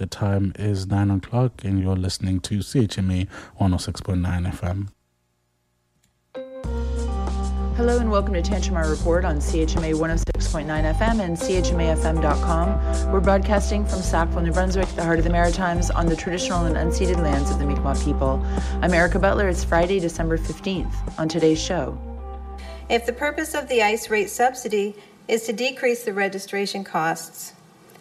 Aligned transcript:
The 0.00 0.06
time 0.06 0.54
is 0.58 0.86
9 0.86 1.10
o'clock, 1.10 1.62
and 1.62 1.78
you're 1.78 1.94
listening 1.94 2.40
to 2.40 2.60
CHMA 2.60 3.28
106.9 3.60 4.50
FM. 4.50 4.88
Hello 7.76 7.98
and 7.98 8.10
welcome 8.10 8.32
to 8.32 8.40
Tantramar 8.40 8.90
Report 8.90 9.26
on 9.26 9.36
CHMA 9.40 9.92
106.9 9.92 10.64
FM 10.64 11.20
and 11.20 11.36
CHMAFM.com. 11.36 13.12
We're 13.12 13.20
broadcasting 13.20 13.84
from 13.84 14.00
Sackville, 14.00 14.40
New 14.40 14.52
Brunswick, 14.52 14.88
the 14.96 15.04
heart 15.04 15.18
of 15.18 15.26
the 15.26 15.30
Maritimes, 15.30 15.90
on 15.90 16.06
the 16.06 16.16
traditional 16.16 16.64
and 16.64 16.76
unceded 16.76 17.18
lands 17.18 17.50
of 17.50 17.58
the 17.58 17.66
Mi'kmaq 17.66 18.02
people. 18.02 18.42
I'm 18.80 18.94
Erica 18.94 19.18
Butler. 19.18 19.50
It's 19.50 19.64
Friday, 19.64 20.00
December 20.00 20.38
15th. 20.38 20.94
On 21.18 21.28
today's 21.28 21.60
show, 21.60 21.98
If 22.88 23.04
the 23.04 23.12
purpose 23.12 23.54
of 23.54 23.68
the 23.68 23.82
ICE 23.82 24.08
rate 24.08 24.30
subsidy 24.30 24.96
is 25.28 25.44
to 25.44 25.52
decrease 25.52 26.04
the 26.04 26.14
registration 26.14 26.84
costs 26.84 27.52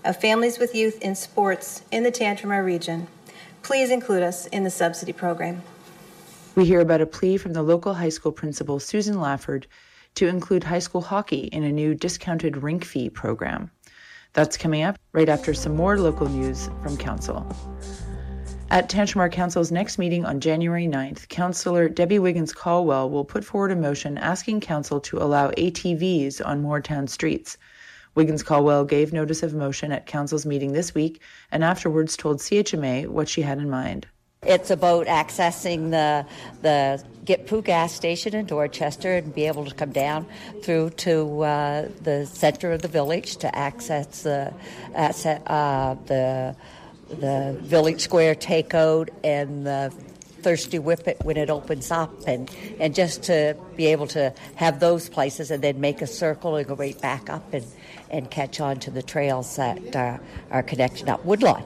of 0.03 0.19
families 0.19 0.59
with 0.59 0.75
youth 0.75 1.01
in 1.01 1.15
sports 1.15 1.81
in 1.91 2.03
the 2.03 2.11
Tantramar 2.11 2.63
region, 2.63 3.07
please 3.61 3.91
include 3.91 4.23
us 4.23 4.47
in 4.47 4.63
the 4.63 4.69
subsidy 4.69 5.13
program. 5.13 5.61
we 6.55 6.65
hear 6.65 6.79
about 6.79 7.01
a 7.01 7.05
plea 7.05 7.37
from 7.37 7.53
the 7.53 7.63
local 7.63 7.93
high 7.93 8.09
school 8.09 8.31
principal, 8.31 8.79
Susan 8.79 9.15
Lafford, 9.15 9.65
to 10.15 10.27
include 10.27 10.63
high 10.63 10.79
school 10.79 11.01
hockey 11.01 11.49
in 11.51 11.63
a 11.63 11.71
new 11.71 11.93
discounted 11.93 12.57
rink 12.57 12.83
fee 12.83 13.09
program. 13.09 13.71
That's 14.33 14.57
coming 14.57 14.83
up 14.83 14.97
right 15.13 15.29
after 15.29 15.53
some 15.53 15.75
more 15.75 15.99
local 15.99 16.27
news 16.27 16.69
from 16.81 16.97
Council. 16.97 17.45
At 18.71 18.87
Tantramar 18.87 19.31
Council's 19.31 19.71
next 19.71 19.97
meeting 19.97 20.25
on 20.25 20.39
January 20.39 20.85
9th, 20.85 21.27
Councillor 21.29 21.89
Debbie 21.89 22.19
Wiggins 22.19 22.53
Caldwell 22.53 23.09
will 23.09 23.25
put 23.25 23.43
forward 23.43 23.71
a 23.71 23.75
motion 23.75 24.17
asking 24.19 24.61
Council 24.61 24.99
to 25.01 25.17
allow 25.17 25.49
ATVs 25.51 26.45
on 26.45 26.61
Moortown 26.61 27.09
streets. 27.09 27.57
Wiggins 28.15 28.43
Caldwell 28.43 28.85
gave 28.85 29.13
notice 29.13 29.43
of 29.43 29.53
motion 29.53 29.91
at 29.91 30.05
Council's 30.05 30.45
meeting 30.45 30.73
this 30.73 30.93
week 30.93 31.21
and 31.51 31.63
afterwards 31.63 32.17
told 32.17 32.39
CHMA 32.39 33.07
what 33.07 33.29
she 33.29 33.41
had 33.41 33.57
in 33.57 33.69
mind. 33.69 34.07
It's 34.43 34.71
about 34.71 35.07
accessing 35.07 35.91
the 35.91 36.25
the 36.61 37.03
Gitpo 37.25 37.61
gas 37.61 37.93
station 37.93 38.33
in 38.33 38.45
Dorchester 38.45 39.15
and 39.15 39.35
be 39.35 39.45
able 39.45 39.65
to 39.65 39.75
come 39.75 39.91
down 39.91 40.25
through 40.63 40.91
to 40.91 41.41
uh, 41.41 41.89
the 42.01 42.25
center 42.25 42.71
of 42.71 42.81
the 42.81 42.87
village 42.87 43.35
to 43.37 43.53
access 43.53 44.23
the 44.23 44.53
uh, 44.95 45.95
the 46.05 46.55
the 47.09 47.57
village 47.59 48.01
square 48.01 48.33
takeout 48.33 49.09
and 49.25 49.67
the 49.67 49.93
thirsty 50.41 50.77
whippet 50.77 51.17
when 51.25 51.35
it 51.35 51.49
opens 51.49 51.91
up 51.91 52.11
and 52.25 52.49
and 52.79 52.95
just 52.95 53.23
to 53.23 53.57
be 53.75 53.87
able 53.87 54.07
to 54.07 54.33
have 54.55 54.79
those 54.79 55.09
places 55.09 55.51
and 55.51 55.61
then 55.61 55.81
make 55.81 56.01
a 56.01 56.07
circle 56.07 56.55
and 56.55 56.67
go 56.67 56.75
right 56.75 56.99
back 57.01 57.29
up 57.29 57.53
and 57.53 57.65
and 58.09 58.29
catch 58.29 58.59
on 58.59 58.79
to 58.79 58.91
the 58.91 59.03
trails 59.03 59.55
that 59.55 59.95
uh, 59.95 60.17
are 60.51 60.63
connected 60.63 61.09
up 61.09 61.23
Woodlawn. 61.25 61.63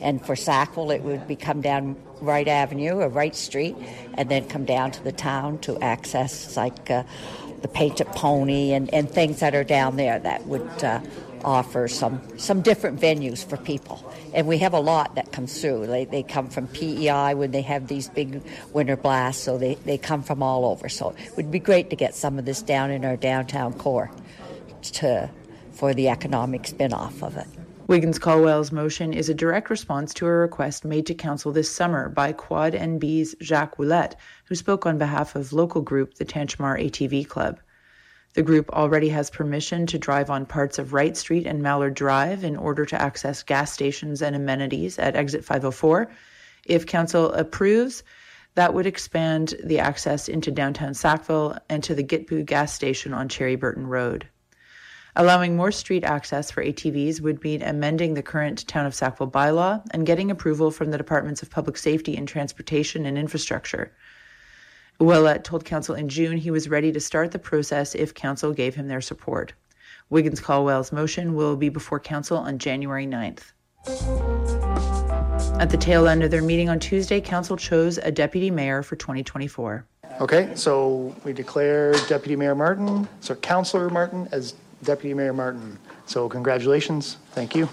And 0.00 0.24
for 0.24 0.36
Sackville, 0.36 0.90
it 0.90 1.02
would 1.02 1.26
be 1.26 1.36
come 1.36 1.60
down 1.60 1.96
Wright 2.20 2.48
Avenue 2.48 3.00
or 3.00 3.08
Wright 3.08 3.34
Street, 3.34 3.76
and 4.14 4.28
then 4.28 4.48
come 4.48 4.64
down 4.64 4.90
to 4.92 5.02
the 5.02 5.12
town 5.12 5.58
to 5.60 5.78
access 5.80 6.56
like 6.56 6.90
uh, 6.90 7.02
the 7.62 7.68
Painted 7.68 8.06
Pony 8.08 8.72
and, 8.72 8.92
and 8.92 9.10
things 9.10 9.40
that 9.40 9.54
are 9.54 9.64
down 9.64 9.96
there 9.96 10.18
that 10.18 10.46
would 10.46 10.84
uh, 10.84 11.00
offer 11.44 11.88
some 11.88 12.20
some 12.38 12.60
different 12.62 13.00
venues 13.00 13.44
for 13.44 13.56
people. 13.56 14.12
And 14.34 14.46
we 14.46 14.58
have 14.58 14.74
a 14.74 14.80
lot 14.80 15.14
that 15.14 15.32
comes 15.32 15.60
through. 15.60 15.86
They, 15.86 16.04
they 16.04 16.22
come 16.22 16.48
from 16.48 16.66
PEI 16.68 17.34
when 17.34 17.52
they 17.52 17.62
have 17.62 17.88
these 17.88 18.08
big 18.08 18.42
winter 18.72 18.96
blasts, 18.96 19.42
so 19.42 19.56
they, 19.56 19.74
they 19.86 19.96
come 19.96 20.22
from 20.22 20.42
all 20.42 20.66
over. 20.66 20.88
So 20.88 21.14
it 21.18 21.36
would 21.36 21.50
be 21.50 21.58
great 21.58 21.90
to 21.90 21.96
get 21.96 22.14
some 22.14 22.38
of 22.38 22.44
this 22.44 22.60
down 22.60 22.90
in 22.90 23.04
our 23.04 23.16
downtown 23.16 23.72
core 23.72 24.10
to 24.82 25.30
for 25.76 25.94
the 25.94 26.08
economic 26.08 26.66
spin-off 26.66 27.22
of 27.22 27.36
it. 27.36 27.46
Wiggins 27.88 28.18
Caldwell's 28.18 28.72
motion 28.72 29.12
is 29.12 29.28
a 29.28 29.34
direct 29.34 29.70
response 29.70 30.12
to 30.14 30.26
a 30.26 30.30
request 30.30 30.84
made 30.84 31.06
to 31.06 31.14
Council 31.14 31.52
this 31.52 31.70
summer 31.70 32.08
by 32.08 32.32
Quad 32.32 32.72
NB's 32.72 33.36
Jacques 33.40 33.76
Ouellette, 33.76 34.14
who 34.46 34.56
spoke 34.56 34.86
on 34.86 34.98
behalf 34.98 35.36
of 35.36 35.52
local 35.52 35.82
group 35.82 36.14
the 36.14 36.24
Tantramar 36.24 36.82
ATV 36.84 37.28
Club. 37.28 37.60
The 38.34 38.42
group 38.42 38.68
already 38.70 39.08
has 39.10 39.30
permission 39.30 39.86
to 39.86 39.98
drive 39.98 40.30
on 40.30 40.46
parts 40.46 40.80
of 40.80 40.92
Wright 40.92 41.16
Street 41.16 41.46
and 41.46 41.62
Mallard 41.62 41.94
Drive 41.94 42.42
in 42.42 42.56
order 42.56 42.84
to 42.84 43.00
access 43.00 43.44
gas 43.44 43.72
stations 43.72 44.20
and 44.20 44.34
amenities 44.34 44.98
at 44.98 45.14
exit 45.14 45.44
504. 45.44 46.10
If 46.64 46.86
Council 46.86 47.32
approves, 47.32 48.02
that 48.56 48.74
would 48.74 48.86
expand 48.86 49.54
the 49.62 49.78
access 49.78 50.28
into 50.28 50.50
downtown 50.50 50.92
Sackville 50.92 51.56
and 51.68 51.84
to 51.84 51.94
the 51.94 52.02
Gitpo 52.02 52.44
gas 52.44 52.72
station 52.72 53.14
on 53.14 53.28
Cherry 53.28 53.54
Burton 53.54 53.86
Road. 53.86 54.28
Allowing 55.18 55.56
more 55.56 55.72
street 55.72 56.04
access 56.04 56.50
for 56.50 56.62
ATVs 56.62 57.22
would 57.22 57.42
mean 57.42 57.62
amending 57.62 58.12
the 58.12 58.22
current 58.22 58.68
Town 58.68 58.84
of 58.84 58.94
Sackville 58.94 59.30
bylaw 59.30 59.82
and 59.92 60.04
getting 60.04 60.30
approval 60.30 60.70
from 60.70 60.90
the 60.90 60.98
Departments 60.98 61.42
of 61.42 61.50
Public 61.50 61.78
Safety 61.78 62.14
and 62.18 62.28
Transportation 62.28 63.06
and 63.06 63.16
Infrastructure. 63.16 63.92
Ouellette 65.00 65.38
uh, 65.38 65.42
told 65.42 65.64
Council 65.64 65.94
in 65.94 66.10
June 66.10 66.36
he 66.36 66.50
was 66.50 66.68
ready 66.68 66.92
to 66.92 67.00
start 67.00 67.30
the 67.30 67.38
process 67.38 67.94
if 67.94 68.12
Council 68.12 68.52
gave 68.52 68.74
him 68.74 68.88
their 68.88 69.00
support. 69.00 69.54
Wiggins 70.10 70.38
Caldwell's 70.38 70.92
motion 70.92 71.34
will 71.34 71.56
be 71.56 71.70
before 71.70 71.98
Council 71.98 72.36
on 72.36 72.58
January 72.58 73.06
9th. 73.06 73.52
At 75.58 75.70
the 75.70 75.78
tail 75.78 76.08
end 76.08 76.24
of 76.24 76.30
their 76.30 76.42
meeting 76.42 76.68
on 76.68 76.78
Tuesday, 76.78 77.22
Council 77.22 77.56
chose 77.56 77.96
a 77.96 78.12
deputy 78.12 78.50
mayor 78.50 78.82
for 78.82 78.96
2024. 78.96 79.86
Okay, 80.20 80.50
so 80.54 81.14
we 81.24 81.32
declare 81.32 81.92
Deputy 82.06 82.36
Mayor 82.36 82.54
Martin, 82.54 83.08
so 83.20 83.34
Councillor 83.34 83.90
Martin 83.90 84.28
as 84.32 84.54
Deputy 84.86 85.12
Mayor 85.12 85.32
Martin. 85.32 85.78
So 86.06 86.28
congratulations, 86.28 87.18
thank 87.32 87.54
you. 87.54 87.68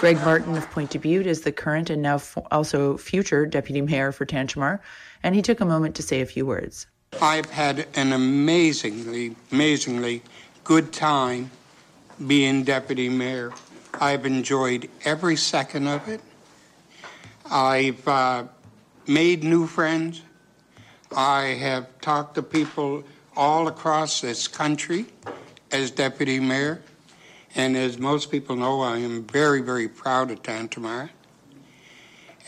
Greg 0.00 0.16
Martin 0.24 0.56
of 0.56 0.68
Point 0.72 1.00
Butte 1.00 1.28
is 1.28 1.42
the 1.42 1.52
current 1.52 1.88
and 1.88 2.02
now 2.02 2.16
f- 2.16 2.36
also 2.50 2.96
future 2.96 3.46
deputy 3.46 3.80
mayor 3.80 4.10
for 4.10 4.26
Tantramar, 4.26 4.80
and 5.22 5.36
he 5.36 5.42
took 5.42 5.60
a 5.60 5.64
moment 5.64 5.94
to 5.94 6.02
say 6.02 6.20
a 6.20 6.26
few 6.26 6.44
words. 6.44 6.88
I've 7.20 7.50
had 7.50 7.86
an 7.94 8.12
amazingly, 8.12 9.36
amazingly 9.52 10.22
good 10.64 10.92
time 10.92 11.52
being 12.26 12.64
deputy 12.64 13.08
mayor. 13.08 13.52
I've 14.00 14.26
enjoyed 14.26 14.88
every 15.04 15.36
second 15.36 15.86
of 15.86 16.08
it. 16.08 16.20
I've 17.48 18.08
uh, 18.08 18.44
made 19.06 19.44
new 19.44 19.66
friends. 19.68 20.22
I 21.14 21.42
have 21.60 21.86
talked 22.00 22.34
to 22.36 22.42
people 22.42 23.04
all 23.36 23.68
across 23.68 24.20
this 24.20 24.48
country 24.48 25.06
as 25.70 25.90
deputy 25.90 26.38
mayor. 26.38 26.82
And 27.54 27.76
as 27.76 27.98
most 27.98 28.30
people 28.30 28.56
know, 28.56 28.80
I 28.80 28.98
am 28.98 29.24
very, 29.24 29.60
very 29.60 29.88
proud 29.88 30.30
of 30.30 30.42
Tantramar. 30.42 31.10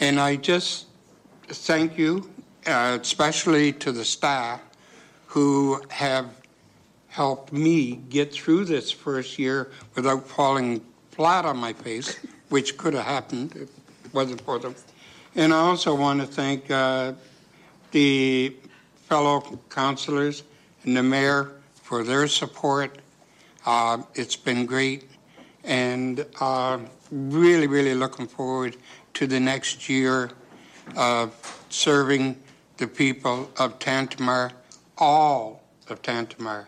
And 0.00 0.18
I 0.18 0.36
just 0.36 0.86
thank 1.48 1.98
you, 1.98 2.30
uh, 2.66 2.98
especially 3.00 3.72
to 3.74 3.92
the 3.92 4.04
staff 4.04 4.60
who 5.26 5.82
have 5.90 6.30
helped 7.08 7.52
me 7.52 7.96
get 8.08 8.32
through 8.32 8.64
this 8.64 8.90
first 8.90 9.38
year 9.38 9.70
without 9.94 10.26
falling 10.26 10.84
flat 11.10 11.44
on 11.44 11.56
my 11.56 11.72
face, 11.72 12.18
which 12.48 12.76
could 12.76 12.94
have 12.94 13.04
happened 13.04 13.52
if 13.54 13.62
it 13.62 14.14
wasn't 14.14 14.40
for 14.40 14.58
them. 14.58 14.74
And 15.36 15.52
I 15.52 15.58
also 15.58 15.94
want 15.94 16.20
to 16.20 16.26
thank 16.26 16.70
uh, 16.70 17.12
the 17.92 18.56
fellow 19.08 19.60
councilors 19.70 20.42
and 20.84 20.96
the 20.96 21.02
mayor 21.02 21.52
for 21.74 22.02
their 22.02 22.26
support. 22.28 22.98
Uh, 23.66 24.02
it's 24.14 24.36
been 24.36 24.66
great, 24.66 25.10
and 25.64 26.26
uh, 26.40 26.78
really, 27.10 27.66
really 27.66 27.94
looking 27.94 28.26
forward 28.26 28.76
to 29.14 29.26
the 29.26 29.40
next 29.40 29.88
year 29.88 30.30
of 30.96 31.66
serving 31.70 32.40
the 32.76 32.86
people 32.86 33.50
of 33.58 33.78
Tantramar, 33.78 34.52
all 34.98 35.62
of 35.88 36.02
Tantramar. 36.02 36.66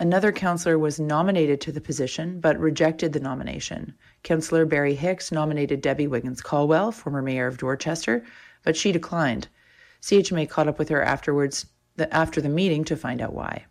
Another 0.00 0.32
councillor 0.32 0.78
was 0.78 0.98
nominated 0.98 1.60
to 1.60 1.72
the 1.72 1.80
position 1.80 2.40
but 2.40 2.58
rejected 2.58 3.12
the 3.12 3.20
nomination. 3.20 3.94
Councillor 4.24 4.66
Barry 4.66 4.94
Hicks 4.94 5.30
nominated 5.30 5.80
Debbie 5.80 6.08
Wiggins 6.08 6.40
Caldwell, 6.40 6.90
former 6.90 7.22
mayor 7.22 7.46
of 7.46 7.58
Dorchester, 7.58 8.24
but 8.64 8.76
she 8.76 8.90
declined. 8.90 9.46
CHMA 10.02 10.50
caught 10.50 10.68
up 10.68 10.78
with 10.78 10.88
her 10.88 11.02
afterwards, 11.02 11.66
the, 11.96 12.12
after 12.14 12.40
the 12.40 12.48
meeting 12.48 12.84
to 12.84 12.96
find 12.96 13.20
out 13.20 13.32
why. 13.32 13.64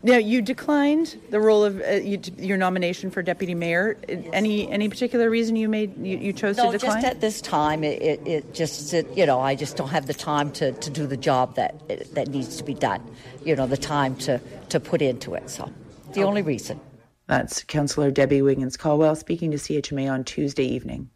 Now, 0.00 0.16
you 0.16 0.42
declined 0.42 1.18
the 1.30 1.40
role 1.40 1.64
of 1.64 1.80
uh, 1.80 1.94
you, 1.94 2.20
your 2.36 2.56
nomination 2.56 3.10
for 3.10 3.20
deputy 3.20 3.54
mayor. 3.56 3.98
Any 4.32 4.70
any 4.70 4.88
particular 4.88 5.28
reason 5.28 5.56
you 5.56 5.68
made 5.68 5.98
you, 5.98 6.16
you 6.18 6.32
chose 6.32 6.56
No, 6.56 6.70
to 6.70 6.78
decline? 6.78 7.02
just 7.02 7.06
at 7.06 7.20
this 7.20 7.40
time, 7.40 7.82
it, 7.82 8.00
it, 8.00 8.26
it 8.26 8.54
just 8.54 8.94
it, 8.94 9.08
you 9.16 9.26
know 9.26 9.40
I 9.40 9.56
just 9.56 9.76
don't 9.76 9.88
have 9.88 10.06
the 10.06 10.14
time 10.14 10.52
to, 10.52 10.70
to 10.70 10.90
do 10.90 11.08
the 11.08 11.16
job 11.16 11.56
that 11.56 11.74
that 12.14 12.28
needs 12.28 12.58
to 12.58 12.64
be 12.64 12.74
done. 12.74 13.02
You 13.44 13.56
know, 13.56 13.66
the 13.66 13.76
time 13.76 14.14
to 14.18 14.40
to 14.68 14.78
put 14.78 15.02
into 15.02 15.34
it. 15.34 15.50
So, 15.50 15.68
the 16.12 16.22
only 16.22 16.42
reason. 16.42 16.78
That's 17.26 17.64
Councillor 17.64 18.12
Debbie 18.12 18.40
Wiggins 18.40 18.76
Caldwell 18.76 19.16
speaking 19.16 19.50
to 19.50 19.56
CHMA 19.56 20.10
on 20.10 20.22
Tuesday 20.22 20.64
evening. 20.64 21.10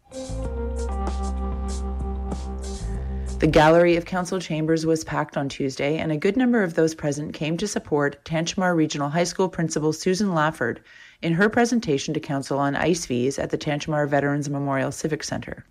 The 3.43 3.47
gallery 3.47 3.97
of 3.97 4.05
council 4.05 4.39
chambers 4.39 4.85
was 4.85 5.03
packed 5.03 5.35
on 5.35 5.49
Tuesday, 5.49 5.97
and 5.97 6.13
a 6.13 6.17
good 6.17 6.37
number 6.37 6.63
of 6.63 6.75
those 6.75 6.95
present 6.95 7.33
came 7.33 7.57
to 7.57 7.67
support 7.67 8.23
Tantramar 8.23 8.73
Regional 8.73 9.09
High 9.09 9.25
School 9.25 9.49
Principal 9.49 9.91
Susan 9.91 10.29
Lafford 10.29 10.79
in 11.21 11.33
her 11.33 11.49
presentation 11.49 12.13
to 12.13 12.21
council 12.21 12.57
on 12.57 12.73
ice 12.77 13.05
fees 13.05 13.37
at 13.37 13.49
the 13.49 13.57
Tantramar 13.57 14.07
Veterans 14.07 14.49
Memorial 14.49 14.93
Civic 14.93 15.25
Center. 15.25 15.65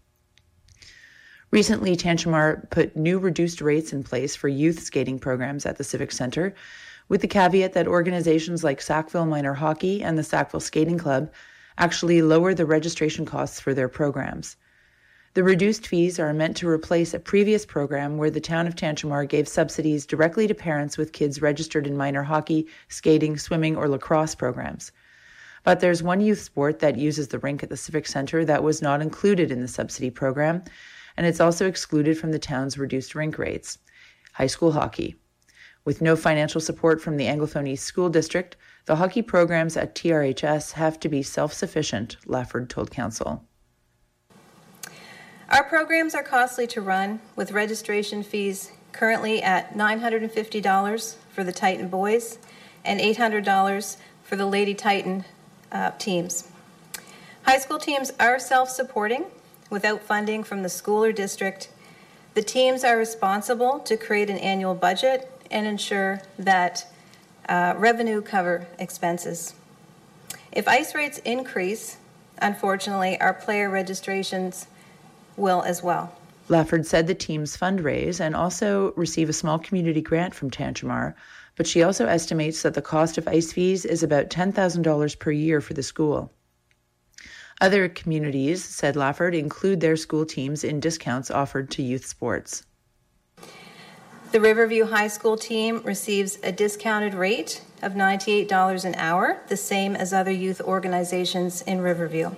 Recently, 1.50 1.96
Tantramar 1.96 2.68
put 2.68 2.94
new 2.94 3.18
reduced 3.18 3.62
rates 3.62 3.94
in 3.94 4.04
place 4.04 4.36
for 4.36 4.48
youth 4.48 4.80
skating 4.80 5.18
programs 5.18 5.64
at 5.64 5.78
the 5.78 5.84
Civic 5.84 6.12
Center, 6.12 6.54
with 7.08 7.22
the 7.22 7.26
caveat 7.26 7.72
that 7.72 7.88
organizations 7.88 8.62
like 8.62 8.82
Sackville 8.82 9.24
Minor 9.24 9.54
Hockey 9.54 10.02
and 10.02 10.18
the 10.18 10.22
Sackville 10.22 10.60
Skating 10.60 10.98
Club 10.98 11.32
actually 11.78 12.20
lower 12.20 12.52
the 12.52 12.66
registration 12.66 13.24
costs 13.24 13.60
for 13.60 13.72
their 13.72 13.88
programs. 13.88 14.56
The 15.34 15.42
reduced 15.42 15.86
fees 15.86 16.20
are 16.20 16.34
meant 16.34 16.58
to 16.58 16.68
replace 16.68 17.14
a 17.14 17.18
previous 17.18 17.64
program 17.64 18.18
where 18.18 18.30
the 18.30 18.38
town 18.38 18.66
of 18.66 18.76
Tantramar 18.76 19.26
gave 19.26 19.48
subsidies 19.48 20.04
directly 20.04 20.46
to 20.46 20.54
parents 20.54 20.98
with 20.98 21.14
kids 21.14 21.40
registered 21.40 21.86
in 21.86 21.96
minor 21.96 22.22
hockey, 22.22 22.68
skating, 22.88 23.38
swimming, 23.38 23.74
or 23.74 23.88
lacrosse 23.88 24.34
programs. 24.34 24.92
But 25.64 25.80
there's 25.80 26.02
one 26.02 26.20
youth 26.20 26.40
sport 26.40 26.80
that 26.80 26.98
uses 26.98 27.28
the 27.28 27.38
rink 27.38 27.62
at 27.62 27.70
the 27.70 27.78
Civic 27.78 28.06
Center 28.06 28.44
that 28.44 28.62
was 28.62 28.82
not 28.82 29.00
included 29.00 29.50
in 29.50 29.62
the 29.62 29.68
subsidy 29.68 30.10
program, 30.10 30.64
and 31.16 31.26
it's 31.26 31.40
also 31.40 31.66
excluded 31.66 32.18
from 32.18 32.32
the 32.32 32.38
town's 32.38 32.76
reduced 32.76 33.14
rink 33.14 33.38
rates 33.38 33.78
high 34.34 34.46
school 34.46 34.72
hockey. 34.72 35.16
With 35.86 36.02
no 36.02 36.14
financial 36.14 36.60
support 36.60 37.00
from 37.00 37.16
the 37.16 37.26
Anglophone 37.26 37.68
East 37.68 37.86
School 37.86 38.10
District, 38.10 38.54
the 38.84 38.96
hockey 38.96 39.22
programs 39.22 39.78
at 39.78 39.94
TRHS 39.94 40.72
have 40.72 41.00
to 41.00 41.08
be 41.08 41.22
self 41.22 41.54
sufficient, 41.54 42.18
Lafford 42.26 42.68
told 42.68 42.90
Council. 42.90 43.48
Our 45.52 45.64
programs 45.64 46.14
are 46.14 46.22
costly 46.22 46.66
to 46.68 46.80
run, 46.80 47.20
with 47.36 47.52
registration 47.52 48.22
fees 48.22 48.72
currently 48.92 49.42
at 49.42 49.74
$950 49.74 51.16
for 51.28 51.44
the 51.44 51.52
Titan 51.52 51.88
boys 51.88 52.38
and 52.86 52.98
$800 52.98 53.96
for 54.24 54.36
the 54.36 54.46
Lady 54.46 54.72
Titan 54.72 55.26
uh, 55.70 55.90
teams. 55.98 56.48
High 57.42 57.58
school 57.58 57.78
teams 57.78 58.14
are 58.18 58.38
self 58.38 58.70
supporting 58.70 59.26
without 59.68 60.00
funding 60.00 60.42
from 60.42 60.62
the 60.62 60.70
school 60.70 61.04
or 61.04 61.12
district. 61.12 61.68
The 62.32 62.42
teams 62.42 62.82
are 62.82 62.96
responsible 62.96 63.78
to 63.80 63.98
create 63.98 64.30
an 64.30 64.38
annual 64.38 64.74
budget 64.74 65.30
and 65.50 65.66
ensure 65.66 66.22
that 66.38 66.86
uh, 67.46 67.74
revenue 67.76 68.22
cover 68.22 68.66
expenses. 68.78 69.52
If 70.50 70.66
ice 70.66 70.94
rates 70.94 71.18
increase, 71.26 71.98
unfortunately, 72.40 73.20
our 73.20 73.34
player 73.34 73.68
registrations 73.68 74.66
will 75.42 75.62
as 75.62 75.82
well. 75.82 76.16
Lafford 76.48 76.86
said 76.86 77.06
the 77.06 77.14
teams 77.14 77.56
fundraise 77.56 78.20
and 78.20 78.34
also 78.34 78.92
receive 78.96 79.28
a 79.28 79.34
small 79.34 79.58
community 79.58 80.00
grant 80.00 80.34
from 80.34 80.50
Tantramar, 80.50 81.14
but 81.56 81.66
she 81.66 81.82
also 81.82 82.06
estimates 82.06 82.62
that 82.62 82.74
the 82.74 82.82
cost 82.82 83.18
of 83.18 83.28
ice 83.28 83.52
fees 83.52 83.84
is 83.84 84.02
about 84.02 84.30
$10,000 84.30 85.18
per 85.18 85.30
year 85.30 85.60
for 85.60 85.74
the 85.74 85.82
school. 85.82 86.32
Other 87.60 87.88
communities, 87.88 88.64
said 88.64 88.96
Lafford, 88.96 89.34
include 89.34 89.80
their 89.80 89.96
school 89.96 90.24
teams 90.24 90.64
in 90.64 90.80
discounts 90.80 91.30
offered 91.30 91.70
to 91.72 91.82
youth 91.82 92.06
sports. 92.06 92.64
The 94.32 94.40
Riverview 94.40 94.86
High 94.86 95.08
School 95.08 95.36
team 95.36 95.82
receives 95.84 96.38
a 96.42 96.50
discounted 96.50 97.14
rate 97.14 97.60
of 97.82 97.92
$98 97.92 98.84
an 98.84 98.94
hour, 98.94 99.42
the 99.48 99.56
same 99.56 99.94
as 99.94 100.12
other 100.12 100.30
youth 100.30 100.60
organizations 100.60 101.60
in 101.62 101.82
Riverview. 101.82 102.30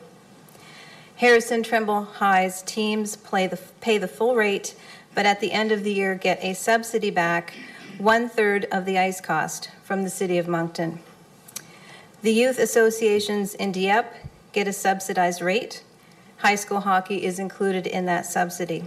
Harrison 1.16 1.62
Trimble 1.62 2.04
High's 2.04 2.62
teams 2.62 3.14
the, 3.16 3.58
pay 3.80 3.98
the 3.98 4.08
full 4.08 4.34
rate, 4.34 4.74
but 5.14 5.26
at 5.26 5.40
the 5.40 5.52
end 5.52 5.70
of 5.70 5.84
the 5.84 5.92
year 5.92 6.16
get 6.16 6.42
a 6.42 6.54
subsidy 6.54 7.10
back, 7.10 7.54
one 7.98 8.28
third 8.28 8.66
of 8.72 8.84
the 8.84 8.98
ice 8.98 9.20
cost 9.20 9.70
from 9.84 10.02
the 10.02 10.10
City 10.10 10.38
of 10.38 10.48
Moncton. 10.48 10.98
The 12.22 12.32
youth 12.32 12.58
associations 12.58 13.54
in 13.54 13.70
Dieppe 13.70 14.08
get 14.52 14.66
a 14.66 14.72
subsidized 14.72 15.40
rate. 15.40 15.84
High 16.38 16.56
school 16.56 16.80
hockey 16.80 17.24
is 17.24 17.38
included 17.38 17.86
in 17.86 18.06
that 18.06 18.26
subsidy. 18.26 18.84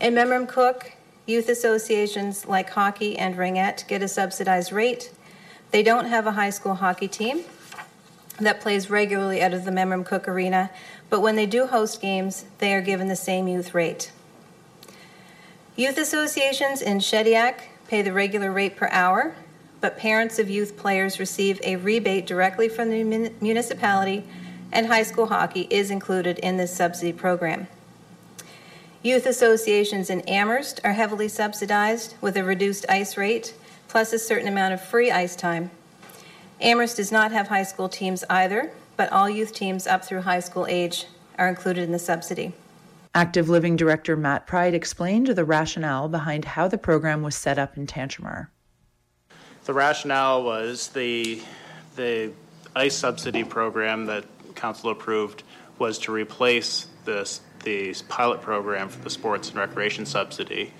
In 0.00 0.14
Memramcook, 0.14 0.92
youth 1.26 1.50
associations 1.50 2.46
like 2.46 2.70
hockey 2.70 3.18
and 3.18 3.36
ringette 3.36 3.86
get 3.86 4.02
a 4.02 4.08
subsidized 4.08 4.72
rate. 4.72 5.12
They 5.72 5.82
don't 5.82 6.06
have 6.06 6.26
a 6.26 6.32
high 6.32 6.50
school 6.50 6.74
hockey 6.74 7.08
team, 7.08 7.44
that 8.38 8.60
plays 8.60 8.90
regularly 8.90 9.42
out 9.42 9.54
of 9.54 9.64
the 9.64 9.70
Memramcook 9.70 10.28
Arena, 10.28 10.70
but 11.08 11.20
when 11.20 11.36
they 11.36 11.46
do 11.46 11.66
host 11.66 12.00
games, 12.00 12.44
they 12.58 12.74
are 12.74 12.82
given 12.82 13.08
the 13.08 13.16
same 13.16 13.48
youth 13.48 13.74
rate. 13.74 14.12
Youth 15.76 15.98
associations 15.98 16.82
in 16.82 16.98
Shediac 16.98 17.60
pay 17.88 18.02
the 18.02 18.12
regular 18.12 18.50
rate 18.50 18.76
per 18.76 18.88
hour, 18.90 19.34
but 19.80 19.98
parents 19.98 20.38
of 20.38 20.50
youth 20.50 20.76
players 20.76 21.18
receive 21.18 21.60
a 21.62 21.76
rebate 21.76 22.26
directly 22.26 22.68
from 22.68 22.90
the 22.90 23.30
municipality, 23.40 24.24
and 24.72 24.86
high 24.86 25.02
school 25.02 25.26
hockey 25.26 25.66
is 25.70 25.90
included 25.90 26.38
in 26.40 26.56
this 26.56 26.74
subsidy 26.74 27.12
program. 27.12 27.68
Youth 29.02 29.26
associations 29.26 30.10
in 30.10 30.22
Amherst 30.22 30.80
are 30.82 30.94
heavily 30.94 31.28
subsidized 31.28 32.14
with 32.20 32.36
a 32.36 32.42
reduced 32.42 32.84
ice 32.88 33.16
rate, 33.16 33.54
plus 33.86 34.12
a 34.12 34.18
certain 34.18 34.48
amount 34.48 34.74
of 34.74 34.80
free 34.82 35.10
ice 35.10 35.36
time 35.36 35.70
Amherst 36.60 36.96
does 36.96 37.12
not 37.12 37.32
have 37.32 37.48
high 37.48 37.62
school 37.62 37.88
teams 37.88 38.24
either, 38.30 38.72
but 38.96 39.12
all 39.12 39.28
youth 39.28 39.52
teams 39.52 39.86
up 39.86 40.04
through 40.04 40.22
high 40.22 40.40
school 40.40 40.66
age 40.68 41.06
are 41.38 41.48
included 41.48 41.84
in 41.84 41.92
the 41.92 41.98
subsidy. 41.98 42.52
Active 43.14 43.48
Living 43.48 43.76
Director 43.76 44.16
Matt 44.16 44.46
Pride 44.46 44.74
explained 44.74 45.26
the 45.26 45.44
rationale 45.44 46.08
behind 46.08 46.44
how 46.44 46.68
the 46.68 46.78
program 46.78 47.22
was 47.22 47.34
set 47.34 47.58
up 47.58 47.76
in 47.76 47.86
Tantramar. 47.86 48.48
The 49.64 49.74
rationale 49.74 50.44
was 50.44 50.88
the 50.88 51.42
the 51.96 52.32
ICE 52.74 52.94
subsidy 52.94 53.42
program 53.42 54.06
that 54.06 54.24
council 54.54 54.90
approved 54.90 55.42
was 55.78 55.98
to 56.00 56.12
replace 56.12 56.88
this 57.04 57.40
the 57.64 57.94
pilot 58.08 58.40
program 58.42 58.88
for 58.88 59.02
the 59.02 59.10
sports 59.10 59.48
and 59.48 59.58
recreation 59.58 60.06
subsidy, 60.06 60.72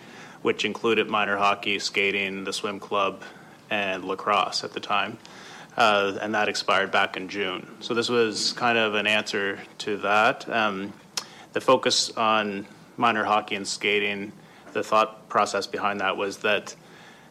which 0.42 0.64
included 0.64 1.08
minor 1.08 1.36
hockey, 1.36 1.78
skating, 1.78 2.44
the 2.44 2.52
swim 2.52 2.78
club, 2.78 3.22
and 3.70 4.04
lacrosse 4.04 4.62
at 4.62 4.72
the 4.72 4.80
time 4.80 5.18
uh, 5.76 6.18
and 6.20 6.34
that 6.34 6.48
expired 6.48 6.90
back 6.90 7.16
in 7.16 7.28
June. 7.28 7.66
So 7.80 7.94
this 7.94 8.08
was 8.08 8.52
kind 8.52 8.78
of 8.78 8.94
an 8.94 9.06
answer 9.06 9.58
to 9.78 9.98
that. 9.98 10.48
Um, 10.48 10.92
the 11.52 11.60
focus 11.60 12.10
on 12.16 12.66
minor 12.96 13.24
hockey 13.24 13.56
and 13.56 13.66
skating, 13.66 14.32
the 14.72 14.82
thought 14.82 15.28
process 15.28 15.66
behind 15.66 16.00
that 16.00 16.16
was 16.16 16.38
that 16.38 16.74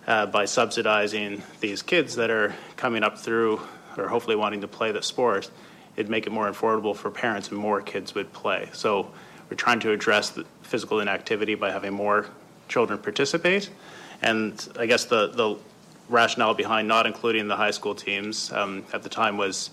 uh, 0.07 0.25
by 0.27 0.45
subsidizing 0.45 1.41
these 1.59 1.81
kids 1.81 2.15
that 2.15 2.29
are 2.29 2.53
coming 2.75 3.03
up 3.03 3.17
through 3.17 3.59
or 3.97 4.07
hopefully 4.07 4.35
wanting 4.35 4.61
to 4.61 4.67
play 4.67 4.91
the 4.91 5.01
sport, 5.01 5.49
it'd 5.95 6.09
make 6.09 6.27
it 6.27 6.31
more 6.31 6.49
affordable 6.49 6.95
for 6.95 7.09
parents 7.09 7.49
and 7.49 7.57
more 7.57 7.81
kids 7.81 8.13
would 8.13 8.31
play. 8.33 8.69
So 8.73 9.11
we're 9.49 9.57
trying 9.57 9.79
to 9.81 9.91
address 9.91 10.31
the 10.31 10.45
physical 10.61 10.99
inactivity 10.99 11.55
by 11.55 11.71
having 11.71 11.93
more 11.93 12.27
children 12.67 12.99
participate. 12.99 13.69
And 14.21 14.67
I 14.77 14.85
guess 14.85 15.05
the, 15.05 15.27
the 15.27 15.57
rationale 16.09 16.53
behind 16.53 16.87
not 16.87 17.05
including 17.05 17.47
the 17.47 17.55
high 17.55 17.71
school 17.71 17.95
teams 17.95 18.51
um, 18.51 18.85
at 18.93 19.03
the 19.03 19.09
time 19.09 19.37
was 19.37 19.71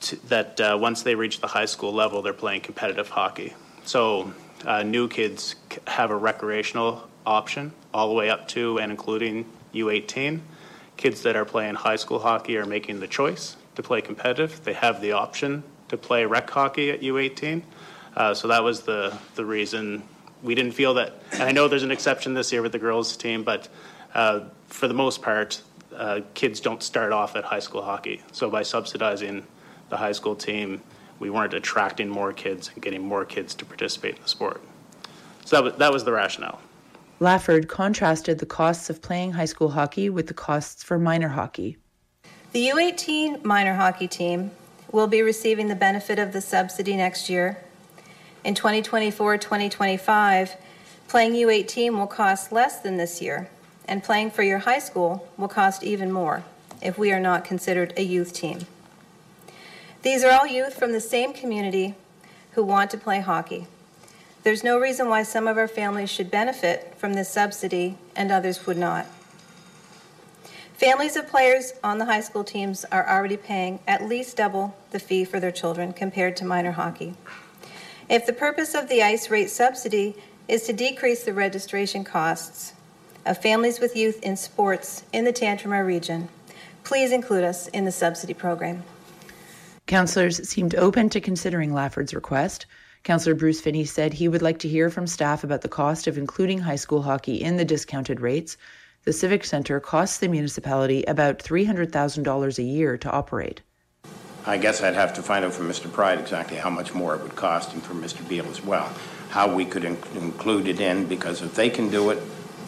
to, 0.00 0.16
that 0.28 0.60
uh, 0.60 0.78
once 0.80 1.02
they 1.02 1.14
reach 1.14 1.40
the 1.40 1.46
high 1.46 1.66
school 1.66 1.92
level, 1.92 2.22
they're 2.22 2.32
playing 2.32 2.62
competitive 2.62 3.08
hockey. 3.08 3.54
So 3.84 4.32
uh, 4.64 4.82
new 4.82 5.08
kids 5.08 5.56
have 5.86 6.10
a 6.10 6.16
recreational 6.16 7.08
option 7.26 7.72
all 7.92 8.08
the 8.08 8.14
way 8.14 8.30
up 8.30 8.48
to 8.48 8.78
and 8.78 8.90
including 8.90 9.46
U18. 9.74 10.40
Kids 10.96 11.22
that 11.22 11.36
are 11.36 11.44
playing 11.44 11.74
high 11.74 11.96
school 11.96 12.18
hockey 12.18 12.56
are 12.56 12.66
making 12.66 13.00
the 13.00 13.08
choice 13.08 13.56
to 13.74 13.82
play 13.82 14.00
competitive. 14.00 14.62
They 14.64 14.74
have 14.74 15.00
the 15.00 15.12
option 15.12 15.62
to 15.88 15.96
play 15.96 16.24
rec 16.24 16.48
hockey 16.48 16.90
at 16.90 17.00
U18. 17.00 17.62
Uh, 18.16 18.34
so 18.34 18.48
that 18.48 18.62
was 18.62 18.82
the, 18.82 19.16
the 19.34 19.44
reason 19.44 20.02
we 20.42 20.54
didn't 20.54 20.72
feel 20.72 20.94
that. 20.94 21.14
And 21.32 21.42
I 21.42 21.52
know 21.52 21.68
there's 21.68 21.82
an 21.82 21.90
exception 21.90 22.34
this 22.34 22.52
year 22.52 22.62
with 22.62 22.72
the 22.72 22.78
girls 22.78 23.16
team, 23.16 23.44
but 23.44 23.68
uh, 24.14 24.40
for 24.66 24.88
the 24.88 24.94
most 24.94 25.22
part, 25.22 25.62
uh, 25.94 26.20
kids 26.34 26.60
don't 26.60 26.82
start 26.82 27.12
off 27.12 27.36
at 27.36 27.44
high 27.44 27.58
school 27.58 27.82
hockey. 27.82 28.22
So 28.32 28.50
by 28.50 28.62
subsidizing 28.62 29.46
the 29.88 29.96
high 29.96 30.12
school 30.12 30.36
team, 30.36 30.80
we 31.18 31.30
weren't 31.30 31.54
attracting 31.54 32.08
more 32.08 32.32
kids 32.32 32.70
and 32.72 32.82
getting 32.82 33.02
more 33.02 33.24
kids 33.24 33.54
to 33.56 33.64
participate 33.64 34.16
in 34.16 34.22
the 34.22 34.28
sport. 34.28 34.62
So 35.44 35.56
that 35.56 35.64
was, 35.64 35.74
that 35.74 35.92
was 35.92 36.04
the 36.04 36.12
rationale. 36.12 36.60
Lafford 37.20 37.68
contrasted 37.68 38.38
the 38.38 38.46
costs 38.46 38.88
of 38.88 39.02
playing 39.02 39.32
high 39.32 39.44
school 39.44 39.70
hockey 39.70 40.08
with 40.08 40.26
the 40.26 40.34
costs 40.34 40.82
for 40.82 40.98
minor 40.98 41.28
hockey. 41.28 41.76
The 42.52 42.68
U18 42.68 43.44
minor 43.44 43.74
hockey 43.74 44.08
team 44.08 44.52
will 44.90 45.06
be 45.06 45.20
receiving 45.22 45.68
the 45.68 45.74
benefit 45.74 46.18
of 46.18 46.32
the 46.32 46.40
subsidy 46.40 46.96
next 46.96 47.28
year. 47.28 47.58
In 48.42 48.54
2024 48.54 49.36
2025, 49.36 50.56
playing 51.08 51.32
U18 51.34 51.96
will 51.96 52.06
cost 52.06 52.52
less 52.52 52.80
than 52.80 52.96
this 52.96 53.20
year 53.20 53.50
and 53.90 54.04
playing 54.04 54.30
for 54.30 54.44
your 54.44 54.60
high 54.60 54.78
school 54.78 55.28
will 55.36 55.48
cost 55.48 55.82
even 55.82 56.12
more 56.12 56.44
if 56.80 56.96
we 56.96 57.12
are 57.12 57.20
not 57.20 57.44
considered 57.44 57.92
a 57.96 58.02
youth 58.02 58.32
team. 58.32 58.60
These 60.02 60.22
are 60.24 60.30
all 60.30 60.46
youth 60.46 60.78
from 60.78 60.92
the 60.92 61.00
same 61.00 61.34
community 61.34 61.96
who 62.52 62.62
want 62.62 62.90
to 62.92 62.96
play 62.96 63.20
hockey. 63.20 63.66
There's 64.44 64.64
no 64.64 64.78
reason 64.78 65.08
why 65.08 65.24
some 65.24 65.46
of 65.46 65.58
our 65.58 65.68
families 65.68 66.08
should 66.08 66.30
benefit 66.30 66.94
from 66.96 67.12
this 67.12 67.28
subsidy 67.28 67.98
and 68.16 68.30
others 68.30 68.64
would 68.64 68.78
not. 68.78 69.06
Families 70.74 71.16
of 71.16 71.28
players 71.28 71.74
on 71.84 71.98
the 71.98 72.06
high 72.06 72.22
school 72.22 72.44
teams 72.44 72.86
are 72.86 73.06
already 73.06 73.36
paying 73.36 73.80
at 73.86 74.06
least 74.06 74.36
double 74.36 74.74
the 74.92 75.00
fee 75.00 75.26
for 75.26 75.38
their 75.40 75.50
children 75.50 75.92
compared 75.92 76.36
to 76.38 76.44
minor 76.46 76.72
hockey. 76.72 77.14
If 78.08 78.24
the 78.24 78.32
purpose 78.32 78.74
of 78.74 78.88
the 78.88 79.02
ICE 79.02 79.28
rate 79.30 79.50
subsidy 79.50 80.16
is 80.48 80.62
to 80.62 80.72
decrease 80.72 81.24
the 81.24 81.34
registration 81.34 82.04
costs 82.04 82.72
of 83.26 83.40
families 83.42 83.80
with 83.80 83.96
youth 83.96 84.22
in 84.22 84.36
sports 84.36 85.04
in 85.12 85.24
the 85.24 85.32
Tantramar 85.32 85.86
region, 85.86 86.28
please 86.84 87.12
include 87.12 87.44
us 87.44 87.68
in 87.68 87.84
the 87.84 87.92
subsidy 87.92 88.34
program. 88.34 88.82
Councillors 89.86 90.48
seemed 90.48 90.74
open 90.76 91.08
to 91.10 91.20
considering 91.20 91.72
Lafford's 91.72 92.14
request. 92.14 92.66
Councillor 93.02 93.34
Bruce 93.34 93.60
Finney 93.60 93.84
said 93.84 94.12
he 94.12 94.28
would 94.28 94.42
like 94.42 94.58
to 94.60 94.68
hear 94.68 94.90
from 94.90 95.06
staff 95.06 95.42
about 95.42 95.62
the 95.62 95.68
cost 95.68 96.06
of 96.06 96.18
including 96.18 96.58
high 96.58 96.76
school 96.76 97.02
hockey 97.02 97.36
in 97.36 97.56
the 97.56 97.64
discounted 97.64 98.20
rates. 98.20 98.56
The 99.04 99.12
Civic 99.12 99.44
Centre 99.44 99.80
costs 99.80 100.18
the 100.18 100.28
municipality 100.28 101.02
about 101.04 101.38
$300,000 101.38 102.58
a 102.58 102.62
year 102.62 102.98
to 102.98 103.10
operate. 103.10 103.62
I 104.46 104.58
guess 104.58 104.82
I'd 104.82 104.94
have 104.94 105.14
to 105.14 105.22
find 105.22 105.44
out 105.44 105.52
from 105.52 105.68
Mr. 105.68 105.92
Pride 105.92 106.18
exactly 106.18 106.56
how 106.56 106.70
much 106.70 106.94
more 106.94 107.14
it 107.14 107.22
would 107.22 107.36
cost 107.36 107.72
and 107.72 107.82
from 107.82 108.02
Mr. 108.02 108.26
Beal 108.28 108.46
as 108.46 108.62
well, 108.62 108.92
how 109.30 109.54
we 109.54 109.64
could 109.64 109.84
in- 109.84 109.98
include 110.14 110.68
it 110.68 110.80
in, 110.80 111.06
because 111.06 111.42
if 111.42 111.54
they 111.54 111.68
can 111.68 111.90
do 111.90 112.10
it, 112.10 112.18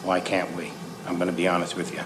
why 0.03 0.19
can't 0.19 0.51
we? 0.55 0.71
I'm 1.07 1.15
going 1.15 1.29
to 1.29 1.35
be 1.35 1.47
honest 1.47 1.75
with 1.75 1.93
you. 1.93 2.01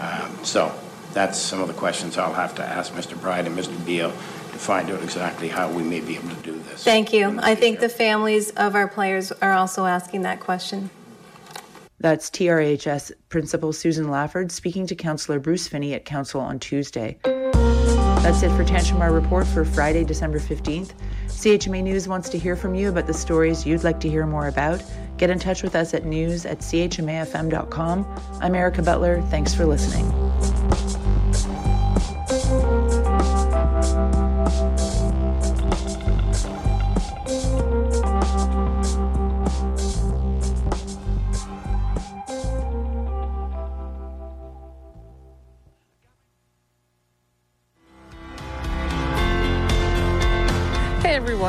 Um, 0.00 0.44
so 0.44 0.72
that's 1.12 1.38
some 1.38 1.60
of 1.60 1.68
the 1.68 1.74
questions 1.74 2.16
I'll 2.16 2.32
have 2.32 2.54
to 2.56 2.62
ask 2.64 2.92
Mr. 2.92 3.20
Pride 3.20 3.46
and 3.46 3.56
Mr. 3.58 3.84
Beal 3.84 4.10
to 4.10 4.58
find 4.58 4.90
out 4.90 5.02
exactly 5.02 5.48
how 5.48 5.70
we 5.70 5.82
may 5.82 6.00
be 6.00 6.16
able 6.16 6.30
to 6.30 6.42
do 6.42 6.52
this. 6.52 6.84
Thank 6.84 7.12
you. 7.12 7.38
I 7.42 7.54
think 7.54 7.80
the 7.80 7.88
families 7.88 8.50
of 8.50 8.74
our 8.74 8.88
players 8.88 9.32
are 9.32 9.52
also 9.52 9.86
asking 9.86 10.22
that 10.22 10.40
question. 10.40 10.90
That's 11.98 12.30
TRHS 12.30 13.12
Principal 13.28 13.74
Susan 13.74 14.06
Lafford 14.06 14.50
speaking 14.50 14.86
to 14.86 14.94
Councillor 14.94 15.38
Bruce 15.38 15.68
Finney 15.68 15.92
at 15.92 16.06
Council 16.06 16.40
on 16.40 16.58
Tuesday. 16.58 17.18
That's 17.22 18.42
it 18.42 18.50
for 18.50 18.64
Tantramar 18.64 19.12
Report 19.12 19.46
for 19.46 19.64
Friday, 19.64 20.04
December 20.04 20.38
15th. 20.38 20.92
CHMA 21.26 21.82
News 21.82 22.08
wants 22.08 22.28
to 22.30 22.38
hear 22.38 22.56
from 22.56 22.74
you 22.74 22.88
about 22.88 23.06
the 23.06 23.14
stories 23.14 23.66
you'd 23.66 23.84
like 23.84 24.00
to 24.00 24.08
hear 24.08 24.24
more 24.24 24.48
about. 24.48 24.82
Get 25.20 25.28
in 25.28 25.38
touch 25.38 25.62
with 25.62 25.76
us 25.76 25.92
at 25.92 26.06
news 26.06 26.46
at 26.46 26.60
chmafm.com. 26.60 28.06
I'm 28.40 28.54
Erica 28.54 28.80
Butler. 28.80 29.20
Thanks 29.24 29.54
for 29.54 29.66
listening. 29.66 30.10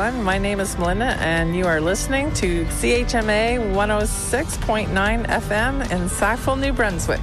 Everyone, 0.02 0.24
my 0.24 0.38
name 0.38 0.58
is 0.58 0.76
Melinda, 0.78 1.14
and 1.20 1.54
you 1.54 1.64
are 1.64 1.80
listening 1.80 2.32
to 2.34 2.64
CHMA 2.64 3.72
106.9 3.72 5.26
FM 5.26 5.92
in 5.92 6.08
Sackville, 6.08 6.56
New 6.56 6.72
Brunswick. 6.72 7.20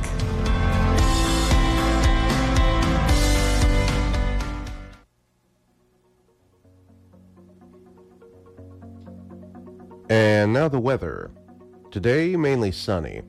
And 10.10 10.54
now 10.54 10.70
the 10.70 10.80
weather. 10.80 11.32
Today, 11.92 12.38
mainly 12.38 12.72
sunny. 12.72 13.24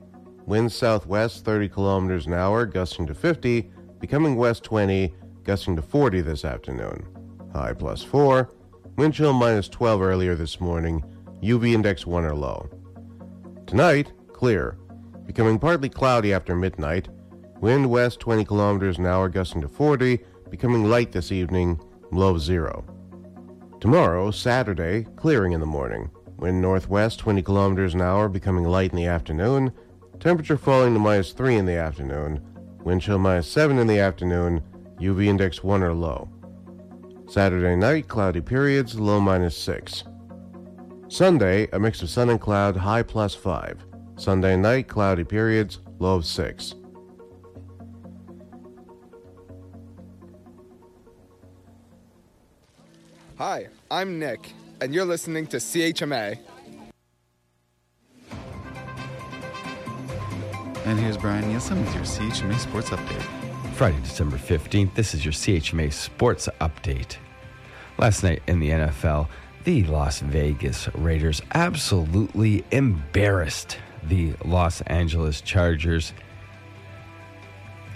Winds 0.45 0.73
southwest 0.73 1.43
30 1.43 1.67
kilometers 1.67 2.25
an 2.25 2.33
hour, 2.33 2.65
gusting 2.65 3.05
to 3.07 3.13
50, 3.13 3.69
becoming 3.99 4.37
west 4.37 4.63
20, 4.63 5.13
gusting 5.43 5.75
to 5.75 5.81
40 5.81 6.21
this 6.21 6.45
afternoon. 6.45 7.05
High 7.53 7.73
plus 7.73 8.01
4. 8.01 8.49
Wind 8.97 9.13
chill 9.13 9.33
minus 9.33 9.69
12 9.69 10.01
earlier 10.01 10.35
this 10.35 10.59
morning, 10.59 11.03
UV 11.41 11.73
index 11.73 12.05
1 12.05 12.25
or 12.25 12.35
low. 12.35 12.69
Tonight, 13.65 14.11
clear. 14.33 14.77
Becoming 15.25 15.59
partly 15.59 15.87
cloudy 15.87 16.33
after 16.33 16.55
midnight. 16.55 17.07
Wind 17.61 17.89
west 17.89 18.19
20 18.19 18.43
kilometers 18.43 18.97
an 18.97 19.05
hour, 19.05 19.29
gusting 19.29 19.61
to 19.61 19.69
40, 19.69 20.19
becoming 20.49 20.89
light 20.89 21.13
this 21.13 21.31
evening, 21.31 21.79
low 22.11 22.37
0. 22.37 22.83
Tomorrow, 23.79 24.29
Saturday, 24.31 25.07
clearing 25.15 25.53
in 25.53 25.61
the 25.61 25.65
morning. 25.65 26.11
Wind 26.37 26.61
northwest 26.61 27.19
20 27.19 27.41
kilometers 27.43 27.93
an 27.93 28.01
hour, 28.01 28.27
becoming 28.27 28.65
light 28.65 28.91
in 28.91 28.97
the 28.97 29.07
afternoon. 29.07 29.71
Temperature 30.19 30.57
falling 30.57 30.93
to 30.93 30.99
minus 30.99 31.31
3 31.31 31.55
in 31.55 31.65
the 31.65 31.77
afternoon. 31.77 32.45
Wind 32.83 33.01
chill 33.01 33.17
minus 33.17 33.49
7 33.49 33.79
in 33.79 33.87
the 33.87 33.99
afternoon. 33.99 34.61
UV 34.99 35.27
index 35.27 35.63
1 35.63 35.81
or 35.81 35.93
low. 35.93 36.29
Saturday 37.31 37.77
night, 37.77 38.09
cloudy 38.09 38.41
periods, 38.41 38.99
low 38.99 39.21
minus 39.21 39.55
6. 39.55 40.03
Sunday, 41.07 41.65
a 41.71 41.79
mix 41.79 42.01
of 42.01 42.09
sun 42.09 42.29
and 42.29 42.41
cloud, 42.41 42.75
high 42.75 43.03
plus 43.03 43.33
5. 43.33 43.85
Sunday 44.17 44.57
night, 44.57 44.89
cloudy 44.89 45.23
periods, 45.23 45.79
low 45.99 46.15
of 46.15 46.25
6. 46.25 46.75
Hi, 53.37 53.69
I'm 53.89 54.19
Nick, 54.19 54.51
and 54.81 54.93
you're 54.93 55.05
listening 55.05 55.47
to 55.47 55.57
CHMA. 55.57 56.37
And 60.83 60.99
here's 60.99 61.15
Brian 61.15 61.47
Nielsen 61.47 61.79
with 61.79 61.95
your 61.95 62.03
CHMA 62.03 62.59
Sports 62.59 62.89
Update. 62.89 63.40
Friday, 63.81 63.99
December 64.03 64.37
15th, 64.37 64.93
this 64.93 65.15
is 65.15 65.25
your 65.25 65.31
CHMA 65.31 65.91
Sports 65.91 66.47
Update. 66.59 67.17
Last 67.97 68.21
night 68.21 68.43
in 68.45 68.59
the 68.59 68.69
NFL, 68.69 69.27
the 69.63 69.83
Las 69.85 70.19
Vegas 70.19 70.87
Raiders 70.93 71.41
absolutely 71.55 72.63
embarrassed 72.69 73.79
the 74.03 74.33
Los 74.45 74.81
Angeles 74.81 75.41
Chargers. 75.41 76.13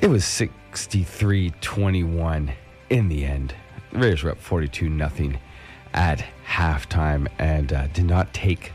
It 0.01 0.07
was 0.07 0.25
63 0.25 1.51
21 1.61 2.51
in 2.89 3.07
the 3.07 3.23
end. 3.23 3.53
The 3.91 3.99
Raiders 3.99 4.23
were 4.23 4.31
up 4.31 4.39
42 4.39 4.87
0 4.97 5.33
at 5.93 6.25
halftime 6.47 7.27
and 7.37 7.71
uh, 7.71 7.85
did 7.89 8.05
not 8.05 8.33
take 8.33 8.71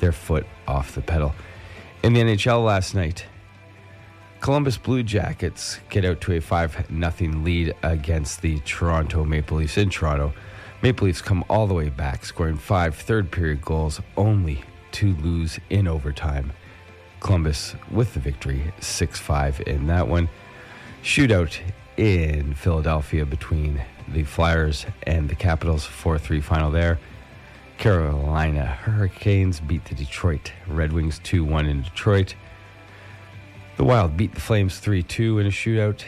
their 0.00 0.12
foot 0.12 0.44
off 0.68 0.94
the 0.94 1.00
pedal. 1.00 1.34
In 2.02 2.12
the 2.12 2.20
NHL 2.20 2.62
last 2.62 2.94
night, 2.94 3.24
Columbus 4.40 4.78
Blue 4.78 5.02
Jackets 5.02 5.80
get 5.90 6.06
out 6.06 6.22
to 6.22 6.32
a 6.32 6.40
5 6.40 6.86
0 6.88 7.32
lead 7.42 7.74
against 7.82 8.40
the 8.40 8.58
Toronto 8.60 9.22
Maple 9.24 9.58
Leafs 9.58 9.76
in 9.76 9.90
Toronto. 9.90 10.32
Maple 10.82 11.06
Leafs 11.06 11.20
come 11.20 11.44
all 11.50 11.66
the 11.66 11.74
way 11.74 11.90
back, 11.90 12.24
scoring 12.24 12.56
five 12.56 12.94
third 12.94 13.30
period 13.30 13.60
goals, 13.60 14.00
only 14.16 14.62
to 14.92 15.14
lose 15.16 15.58
in 15.68 15.86
overtime. 15.86 16.52
Columbus 17.20 17.74
with 17.90 18.14
the 18.14 18.20
victory, 18.20 18.72
6 18.80 19.18
5 19.18 19.60
in 19.66 19.86
that 19.88 20.08
one. 20.08 20.30
Shootout 21.02 21.58
in 21.98 22.54
Philadelphia 22.54 23.26
between 23.26 23.82
the 24.08 24.24
Flyers 24.24 24.86
and 25.02 25.28
the 25.28 25.34
Capitals, 25.34 25.84
4 25.84 26.18
3 26.18 26.40
final 26.40 26.70
there. 26.70 26.98
Carolina 27.76 28.64
Hurricanes 28.64 29.60
beat 29.60 29.84
the 29.84 29.94
Detroit 29.94 30.52
Red 30.66 30.94
Wings 30.94 31.18
2 31.18 31.44
1 31.44 31.66
in 31.66 31.82
Detroit. 31.82 32.34
The 33.80 33.86
Wild 33.86 34.14
beat 34.14 34.34
the 34.34 34.42
Flames 34.42 34.78
3 34.78 35.02
2 35.02 35.38
in 35.38 35.46
a 35.46 35.48
shootout. 35.48 36.04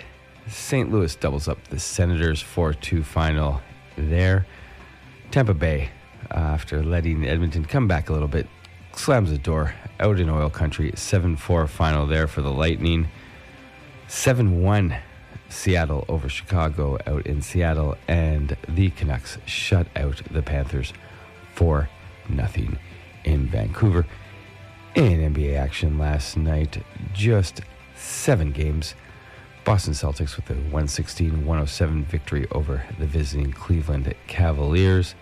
St. 0.47 0.93
Louis 0.93 1.17
doubles 1.17 1.49
up 1.49 1.57
the 1.69 1.81
Senators 1.81 2.43
4 2.43 2.75
2 2.75 3.03
final 3.03 3.63
there. 3.97 4.47
Tampa 5.31 5.55
Bay, 5.55 5.89
uh, 6.31 6.35
after 6.35 6.83
letting 6.83 7.27
Edmonton 7.27 7.65
come 7.65 7.89
back 7.89 8.11
a 8.11 8.13
little 8.13 8.29
bit, 8.29 8.47
slams 8.95 9.31
the 9.31 9.39
door 9.39 9.75
out 10.01 10.21
in 10.21 10.29
oil 10.29 10.51
country. 10.51 10.93
7 10.95 11.35
4 11.35 11.67
final 11.67 12.07
there 12.07 12.27
for 12.27 12.43
the 12.43 12.53
Lightning. 12.53 13.09
7 14.07 14.61
1 14.61 14.95
Seattle 15.49 16.05
over 16.11 16.29
Chicago 16.29 16.99
out 17.07 17.27
in 17.27 17.41
Seattle. 17.41 17.97
And 18.07 18.55
the 18.69 18.91
Canucks 18.91 19.39
shut 19.47 19.87
out 19.97 20.21
the 20.31 20.43
Panthers 20.43 20.93
4 21.55 21.89
0 22.29 22.49
in 23.25 23.47
Vancouver. 23.47 24.05
In 24.95 25.35
NBA 25.35 25.57
action 25.57 25.97
last 25.99 26.37
night, 26.37 26.85
just 27.15 27.63
seven 27.97 28.53
games. 28.53 28.95
Boston 29.65 29.95
Celtics 29.95 30.37
with 30.37 30.51
a 30.51 30.55
116 30.55 31.47
107 31.47 32.05
victory 32.05 32.47
over 32.51 32.85
the 32.99 33.07
visiting 33.07 33.53
Cleveland 33.53 34.13
Cavaliers. 34.27 35.15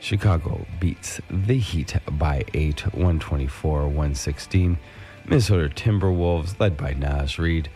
Chicago 0.00 0.66
beats 0.80 1.20
the 1.28 1.58
Heat 1.58 1.94
by 2.12 2.46
8, 2.54 2.94
124 2.94 3.82
116. 3.82 4.78
Minnesota 5.26 5.68
Timberwolves, 5.68 6.58
led 6.58 6.78
by 6.78 6.94
Naz 6.94 7.38
Reid, 7.38 7.68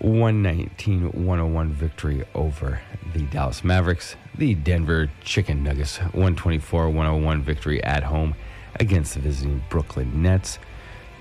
119 0.00 1.12
101 1.12 1.72
victory 1.72 2.24
over 2.34 2.78
the 3.14 3.22
Dallas 3.22 3.64
Mavericks. 3.64 4.16
The 4.36 4.54
Denver 4.54 5.10
Chicken 5.24 5.62
Nuggets, 5.62 5.96
124 5.96 6.90
101 6.90 7.42
victory 7.42 7.82
at 7.82 8.02
home 8.02 8.34
against 8.80 9.14
the 9.14 9.20
visiting 9.20 9.62
Brooklyn 9.68 10.22
Nets. 10.22 10.58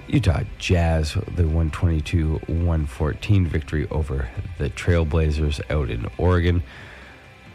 Utah 0.08 0.44
Jazz, 0.58 1.14
the 1.14 1.44
122 1.44 2.36
114 2.48 3.46
victory 3.46 3.88
over 3.92 4.30
the 4.58 4.70
Trailblazers 4.70 5.60
out 5.70 5.90
in 5.90 6.08
Oregon. 6.18 6.64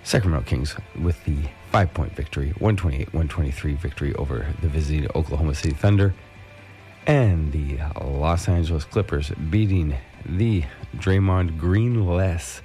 Sacramento 0.04 0.46
Kings 0.46 0.76
with 1.00 1.24
the 1.24 1.38
five 1.70 1.94
point 1.94 2.14
victory, 2.14 2.48
128 2.58 3.14
123 3.14 3.74
victory 3.74 4.14
over 4.16 4.46
the 4.60 4.68
visiting 4.68 5.08
Oklahoma 5.14 5.54
City 5.54 5.74
Thunder. 5.74 6.12
And 7.06 7.52
the 7.52 7.78
Los 8.00 8.48
Angeles 8.48 8.84
Clippers 8.84 9.30
beating 9.50 9.96
the 10.26 10.64
Draymond 10.96 11.58
Green 11.58 12.06
less 12.06 12.62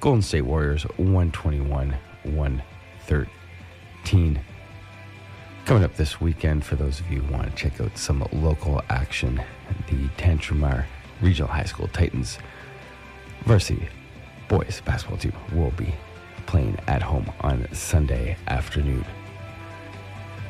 Golden 0.00 0.22
State 0.22 0.42
Warriors 0.42 0.82
121 0.98 1.96
113. 2.24 4.40
Coming 5.64 5.84
up 5.84 5.94
this 5.94 6.20
weekend, 6.20 6.64
for 6.64 6.74
those 6.74 6.98
of 6.98 7.08
you 7.10 7.20
who 7.20 7.32
want 7.32 7.48
to 7.48 7.56
check 7.56 7.80
out 7.80 7.96
some 7.96 8.26
local 8.32 8.82
action, 8.88 9.40
the 9.88 10.08
Tantramar 10.18 10.86
Regional 11.20 11.48
High 11.48 11.64
School 11.64 11.86
Titans 11.88 12.38
varsity 13.44 13.88
boys 14.48 14.82
basketball 14.84 15.18
team 15.18 15.32
will 15.52 15.70
be 15.70 15.94
playing 16.46 16.76
at 16.88 17.00
home 17.00 17.32
on 17.42 17.72
Sunday 17.72 18.36
afternoon. 18.48 19.04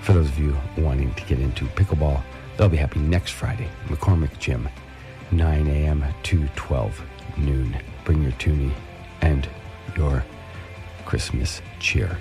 For 0.00 0.14
those 0.14 0.28
of 0.28 0.38
you 0.38 0.57
wanting 0.78 1.12
to 1.14 1.25
get 1.25 1.38
into 1.38 1.66
pickleball, 1.66 2.23
they'll 2.57 2.71
be 2.71 2.78
happening 2.78 3.11
next 3.11 3.33
Friday, 3.33 3.69
McCormick 3.88 4.38
Gym, 4.38 4.66
9 5.31 5.69
a.m. 5.69 6.04
to 6.23 6.49
12 6.57 7.02
noon. 7.37 7.76
Bring 8.04 8.23
your 8.23 8.33
toonie 8.33 8.73
and 9.21 9.47
your 9.95 10.25
Christmas 11.04 11.61
cheer. 11.81 12.19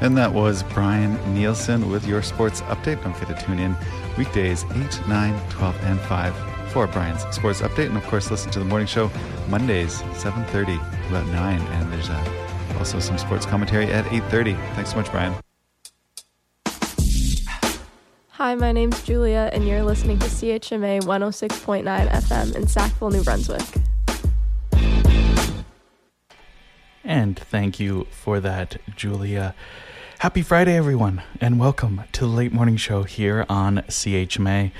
And 0.00 0.16
that 0.16 0.32
was 0.32 0.62
Brian 0.62 1.14
Nielsen 1.34 1.90
with 1.90 2.06
your 2.06 2.22
sports 2.22 2.60
update. 2.62 3.02
Don't 3.02 3.16
forget 3.16 3.38
to 3.38 3.46
tune 3.46 3.58
in 3.58 3.76
weekdays 4.16 4.64
8, 4.70 5.08
9, 5.08 5.50
12, 5.50 5.84
and 5.84 6.00
5 6.00 6.70
for 6.70 6.86
Brian's 6.86 7.22
sports 7.34 7.62
update. 7.62 7.86
And 7.86 7.96
of 7.96 8.06
course, 8.06 8.30
listen 8.30 8.50
to 8.52 8.60
the 8.60 8.64
morning 8.64 8.86
show 8.86 9.10
Mondays, 9.48 10.02
7.30 10.12 10.66
to 10.66 11.08
about 11.08 11.26
9. 11.26 11.60
And 11.60 11.92
there's 11.92 12.08
uh, 12.10 12.76
also 12.78 13.00
some 13.00 13.18
sports 13.18 13.44
commentary 13.44 13.86
at 13.86 14.04
8.30. 14.06 14.56
Thanks 14.74 14.90
so 14.90 14.96
much, 14.96 15.10
Brian. 15.10 15.34
Hi, 18.30 18.54
my 18.54 18.70
name's 18.70 19.02
Julia, 19.02 19.50
and 19.52 19.66
you're 19.66 19.82
listening 19.82 20.20
to 20.20 20.26
CHMA 20.26 21.02
106.9 21.02 22.08
FM 22.08 22.54
in 22.54 22.68
Sackville, 22.68 23.10
New 23.10 23.24
Brunswick. 23.24 23.62
And 27.02 27.36
thank 27.36 27.80
you 27.80 28.06
for 28.12 28.38
that, 28.38 28.76
Julia. 28.94 29.56
Happy 30.22 30.42
Friday, 30.42 30.76
everyone, 30.76 31.22
and 31.40 31.60
welcome 31.60 32.02
to 32.10 32.22
the 32.22 32.26
late 32.26 32.52
morning 32.52 32.76
show 32.76 33.04
here 33.04 33.46
on 33.48 33.76
CHMA. 33.86 34.72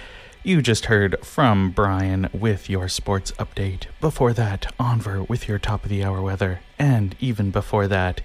You 0.42 0.60
just 0.60 0.86
heard 0.86 1.24
from 1.24 1.70
Brian 1.70 2.28
with 2.32 2.68
your 2.68 2.88
sports 2.88 3.30
update. 3.38 3.84
Before 4.00 4.32
that, 4.32 4.74
Onver 4.80 5.28
with 5.28 5.46
your 5.46 5.60
top 5.60 5.84
of 5.84 5.90
the 5.90 6.02
hour 6.02 6.20
weather. 6.20 6.58
And 6.76 7.14
even 7.20 7.52
before 7.52 7.86
that, 7.86 8.20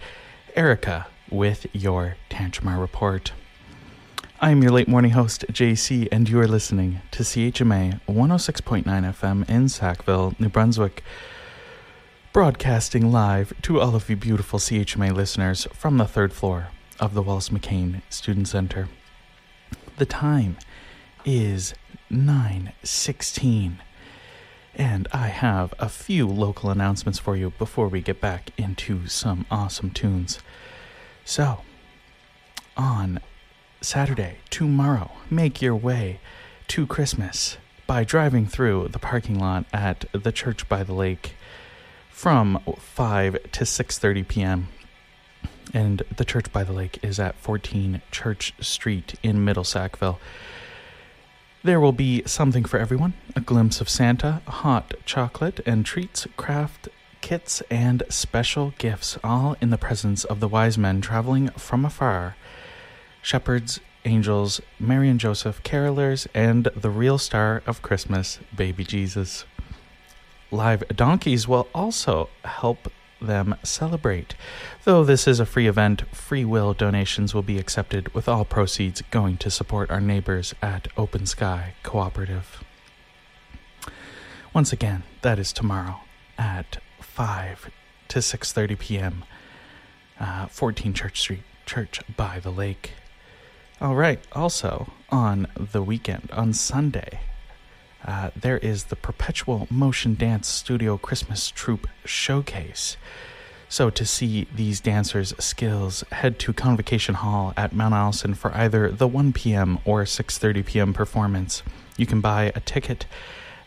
Erica 0.56 1.06
with 1.30 1.68
your 1.72 2.18
Tantramar 2.32 2.82
report. 2.82 3.32
I'm 4.42 4.64
your 4.64 4.72
late 4.72 4.88
morning 4.88 5.12
host, 5.12 5.46
JC, 5.52 6.08
and 6.12 6.28
you 6.28 6.40
are 6.40 6.48
listening 6.48 7.02
to 7.12 7.22
CHMA 7.22 8.02
106.9 8.10 8.86
FM 8.86 9.48
in 9.48 9.70
Sackville, 9.70 10.34
New 10.40 10.50
Brunswick. 10.50 11.04
Broadcasting 12.34 13.12
live 13.12 13.54
to 13.62 13.80
all 13.80 13.96
of 13.96 14.10
you 14.10 14.16
beautiful 14.16 14.58
CHMA 14.58 15.14
listeners 15.14 15.68
from 15.74 16.00
the 16.00 16.08
third 16.08 16.34
floor 16.34 16.70
of 17.00 17.14
the 17.14 17.22
Wallace 17.22 17.50
McCain 17.50 18.02
Student 18.10 18.48
Center. 18.48 18.90
The 19.98 20.06
time 20.06 20.58
is 21.26 21.74
9:16 22.10 23.80
and 24.76 25.08
I 25.12 25.28
have 25.28 25.74
a 25.78 25.90
few 25.90 26.28
local 26.28 26.70
announcements 26.70 27.20
for 27.20 27.36
you 27.36 27.52
before 27.52 27.88
we 27.88 28.02
get 28.02 28.20
back 28.20 28.50
into 28.58 29.08
some 29.08 29.46
awesome 29.52 29.92
tunes. 29.92 30.40
So, 31.26 31.62
on 32.76 33.20
Saturday, 33.82 34.38
tomorrow, 34.50 35.12
make 35.30 35.62
your 35.62 35.76
way 35.76 36.20
to 36.70 36.88
Christmas 36.88 37.58
by 37.86 38.04
driving 38.04 38.48
through 38.48 38.88
the 38.90 39.00
parking 39.00 39.38
lot 39.38 39.66
at 39.72 40.06
the 40.12 40.32
Church 40.32 40.68
by 40.68 40.84
the 40.84 40.94
Lake 40.94 41.36
from 42.10 42.60
5 42.80 43.34
to 43.52 43.64
6:30 43.66 44.28
p.m. 44.28 44.68
And 45.74 46.04
the 46.16 46.26
Church 46.26 46.52
by 46.52 46.64
the 46.64 46.74
Lake 46.74 47.00
is 47.04 47.20
at 47.20 47.36
14 47.36 48.02
Church 48.12 48.54
Street 48.60 49.16
in 49.24 49.46
Middle 49.46 49.64
Sackville. 49.64 50.20
There 51.64 51.80
will 51.80 51.94
be 51.94 52.24
something 52.26 52.66
for 52.66 52.78
everyone 52.78 53.14
a 53.36 53.42
glimpse 53.42 53.80
of 53.80 53.90
Santa, 53.90 54.42
hot 54.48 54.94
chocolate 55.06 55.62
and 55.66 55.86
treats, 55.86 56.28
craft 56.36 56.90
kits, 57.22 57.62
and 57.70 58.04
special 58.10 58.74
gifts, 58.78 59.18
all 59.24 59.56
in 59.62 59.70
the 59.70 59.78
presence 59.78 60.26
of 60.26 60.42
the 60.42 60.48
wise 60.48 60.78
men 60.78 61.00
traveling 61.00 61.48
from 61.52 61.86
afar 61.86 62.36
shepherds, 63.22 63.80
angels, 64.06 64.62
Mary 64.80 65.10
and 65.10 65.20
Joseph, 65.20 65.64
carolers, 65.64 66.28
and 66.34 66.66
the 66.76 66.90
real 66.90 67.18
star 67.18 67.64
of 67.66 67.82
Christmas, 67.82 68.40
baby 68.56 68.84
Jesus. 68.84 69.46
Live 70.52 70.84
donkeys 70.90 71.48
will 71.48 71.68
also 71.74 72.30
help 72.44 72.92
them 73.28 73.56
celebrate. 73.64 74.36
Though 74.84 75.04
this 75.04 75.28
is 75.28 75.40
a 75.40 75.46
free 75.46 75.68
event, 75.68 76.04
free 76.16 76.46
will 76.46 76.74
donations 76.74 77.34
will 77.34 77.42
be 77.42 77.58
accepted 77.58 78.14
with 78.14 78.28
all 78.30 78.46
proceeds 78.46 79.02
going 79.12 79.38
to 79.38 79.50
support 79.50 79.90
our 79.90 80.02
neighbors 80.02 80.54
at 80.62 80.88
Open 80.98 81.26
Sky 81.26 81.74
Cooperative. 81.84 82.64
Once 84.54 84.72
again, 84.72 85.04
that 85.22 85.40
is 85.40 85.52
tomorrow 85.52 86.02
at 86.38 86.78
5 87.02 87.72
to 88.10 88.20
6:30 88.20 88.80
p.m. 88.80 89.24
Uh, 90.20 90.46
14 90.48 90.94
Church 90.94 91.20
Street, 91.20 91.44
Church 91.66 92.00
by 92.16 92.40
the 92.40 92.52
Lake. 92.52 92.92
All 93.82 93.96
right. 93.96 94.20
Also 94.34 94.94
on 95.10 95.48
the 95.56 95.82
weekend, 95.82 96.30
on 96.32 96.54
Sunday, 96.54 97.20
uh, 98.06 98.32
there 98.36 98.58
is 98.58 98.86
the 98.86 98.96
Perpetual 98.96 99.68
Motion 99.70 100.16
Dance 100.16 100.48
Studio 100.48 100.98
Christmas 100.98 101.50
Troupe 101.50 101.88
Showcase. 102.06 102.98
So 103.70 103.90
to 103.90 104.06
see 104.06 104.48
these 104.54 104.80
dancers' 104.80 105.34
skills, 105.40 106.04
head 106.12 106.38
to 106.40 106.54
Convocation 106.54 107.16
Hall 107.16 107.54
at 107.58 107.74
Mount 107.74 107.96
Allison 107.96 108.36
for 108.36 108.54
either 108.54 108.92
the 108.92 109.08
1 109.08 109.34
p.m. 109.34 109.80
or 109.84 110.04
6:30 110.04 110.66
p.m. 110.66 110.94
performance. 110.94 111.64
You 111.98 112.06
can 112.06 112.22
buy 112.22 112.52
a 112.56 112.60
ticket 112.60 113.08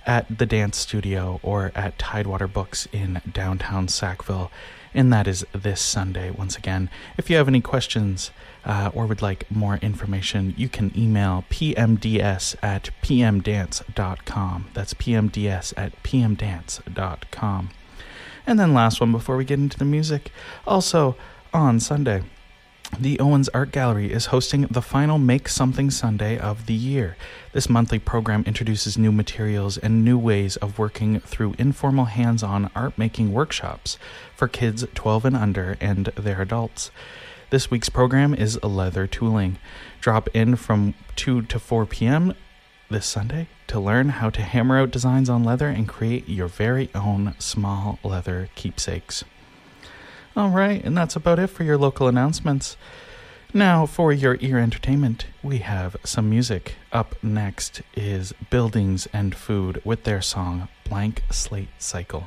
at 0.07 0.39
the 0.39 0.47
dance 0.47 0.77
studio 0.77 1.41
or 1.43 1.73
at 1.75 1.99
Tidewater 1.99 2.47
Books 2.47 2.87
in 2.93 3.21
downtown 3.33 3.89
Sackville, 3.89 4.53
and 4.95 5.13
that 5.13 5.27
is 5.27 5.45
this 5.53 5.81
Sunday. 5.81 6.31
Once 6.31 6.57
again, 6.57 6.89
if 7.19 7.29
you 7.29 7.37
have 7.37 7.49
any 7.49 7.61
questions 7.61 8.31
uh, 8.67 8.91
or 8.93 9.07
would 9.07 9.23
like 9.23 9.51
more 9.51 9.77
information, 9.77 10.53
you 10.57 10.69
can 10.69 10.93
email 10.99 11.45
pmds 11.49 12.57
at 12.63 12.91
pmdance.com. 13.03 14.69
That's 14.75 14.93
pmds 14.93 15.73
at 15.77 16.03
pmdance.com. 16.03 17.71
And 18.49 18.61
then, 18.61 18.75
last 18.75 19.01
one 19.01 19.13
before 19.13 19.37
we 19.37 19.45
get 19.45 19.59
into 19.59 19.79
the 19.79 19.85
music. 19.85 20.31
Also, 20.67 21.17
on 21.55 21.81
Sunday, 21.81 22.23
the 22.99 23.19
Owens 23.19 23.49
Art 23.51 23.73
Gallery 23.73 24.13
is 24.13 24.27
hosting 24.27 24.63
the 24.71 24.81
final 24.81 25.19
Make 25.19 25.49
Something 25.49 25.91
Sunday 25.91 26.39
of 26.39 26.67
the 26.67 26.75
year. 26.75 27.17
This 27.53 27.69
monthly 27.69 27.99
program 27.99 28.45
introduces 28.47 28.97
new 28.97 29.11
materials 29.11 29.77
and 29.77 30.05
new 30.05 30.17
ways 30.17 30.57
of 30.57 30.79
working 30.79 31.19
through 31.21 31.57
informal 31.59 32.05
hands 32.05 32.43
on 32.45 32.71
art 32.77 32.97
making 32.97 33.33
workshops 33.33 33.99
for 34.37 34.47
kids 34.47 34.87
12 34.95 35.25
and 35.25 35.37
under 35.37 35.77
and 35.81 36.07
their 36.17 36.41
adults. 36.41 36.91
This 37.49 37.71
week's 37.71 37.89
program 37.89 38.35
is 38.35 38.61
leather 38.65 39.07
tooling. 39.07 39.59
Drop 40.01 40.29
in 40.35 40.57
from 40.57 40.95
2 41.15 41.43
to 41.43 41.59
4 41.61 41.87
p.m. 41.87 42.35
this 42.91 43.07
Sunday 43.07 43.47
to 43.69 43.79
learn 43.79 44.09
how 44.09 44.31
to 44.31 44.43
hammer 44.43 44.81
out 44.81 44.91
designs 44.91 45.31
on 45.31 45.45
leather 45.45 45.69
and 45.69 45.89
create 45.89 46.29
your 46.29 46.49
very 46.49 46.91
own 46.93 47.35
small 47.39 48.01
leather 48.03 48.49
keepsakes. 48.57 49.23
All 50.37 50.51
right, 50.51 50.85
and 50.85 50.97
that's 50.97 51.15
about 51.15 51.39
it 51.39 51.47
for 51.47 51.63
your 51.63 51.79
local 51.79 52.09
announcements. 52.09 52.77
Now, 53.55 53.87
for 53.87 54.13
your 54.13 54.37
ear 54.41 54.59
entertainment, 54.59 55.27
we 55.43 55.59
have 55.59 55.97
some 56.03 56.29
music. 56.29 56.75
Up 56.93 57.15
next 57.23 57.81
is 57.95 58.35
Buildings 58.51 59.07
and 59.13 59.37
Food 59.37 59.81
with 59.85 60.03
their 60.03 60.21
song 60.21 60.67
Blank 60.89 61.23
Slate 61.31 61.69
Cycle. 61.79 62.25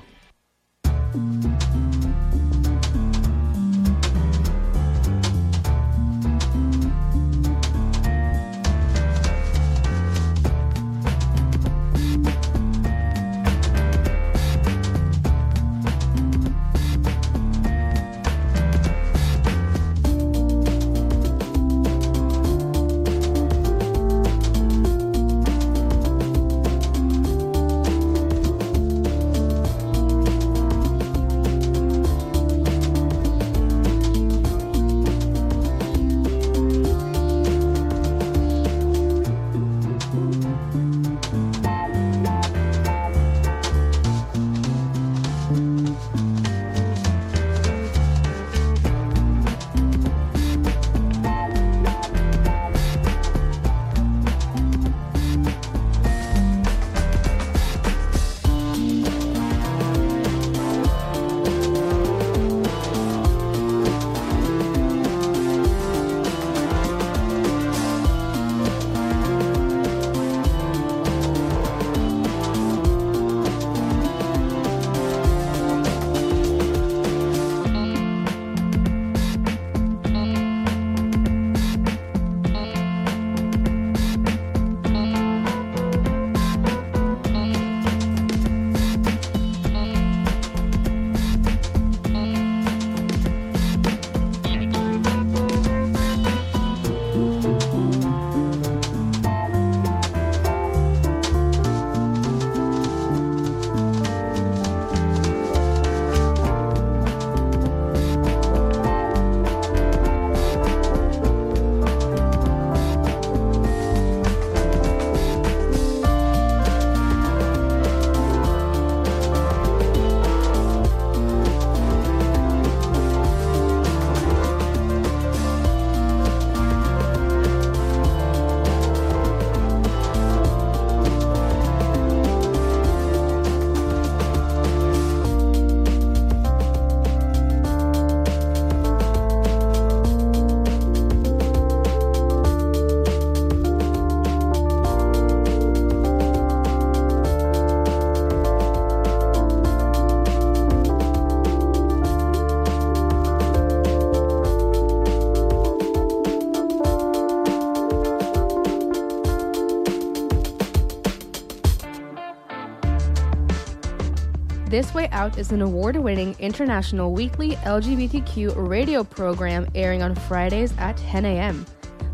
Out 165.19 165.37
is 165.37 165.51
an 165.51 165.61
award 165.61 165.97
winning 165.97 166.33
international 166.39 167.11
weekly 167.11 167.57
LGBTQ 167.67 168.53
radio 168.55 169.03
program 169.03 169.67
airing 169.75 170.01
on 170.01 170.15
Fridays 170.15 170.73
at 170.77 170.95
10 170.95 171.25
a.m. 171.25 171.65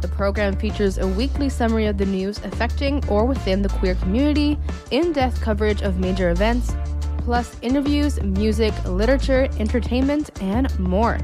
The 0.02 0.08
program 0.08 0.56
features 0.56 0.98
a 0.98 1.08
weekly 1.08 1.48
summary 1.48 1.86
of 1.86 2.00
the 2.00 2.08
news 2.08 2.40
affecting 2.40 3.08
or 3.08 3.26
within 3.26 3.62
the 3.62 3.70
queer 3.70 3.94
community, 3.94 4.58
in 4.90 5.12
depth 5.12 5.40
coverage 5.40 5.84
of 5.84 6.00
major 6.00 6.32
events, 6.32 6.74
plus 7.20 7.56
interviews, 7.62 8.20
music, 8.24 8.74
literature, 8.86 9.50
entertainment, 9.60 10.32
and 10.42 10.68
more. 10.80 11.20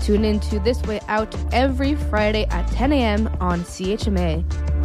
Tune 0.00 0.24
in 0.24 0.40
to 0.40 0.58
This 0.60 0.80
Way 0.84 1.00
Out 1.08 1.36
every 1.52 1.96
Friday 1.96 2.46
at 2.46 2.66
10 2.72 2.94
a.m. 2.94 3.26
on 3.40 3.60
CHMA. 3.60 4.79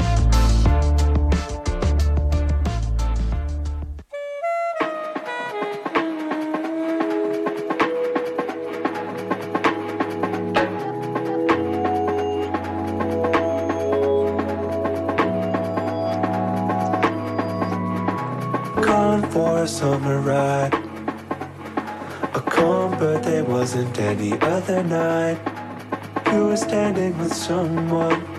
Someone. 27.48 28.35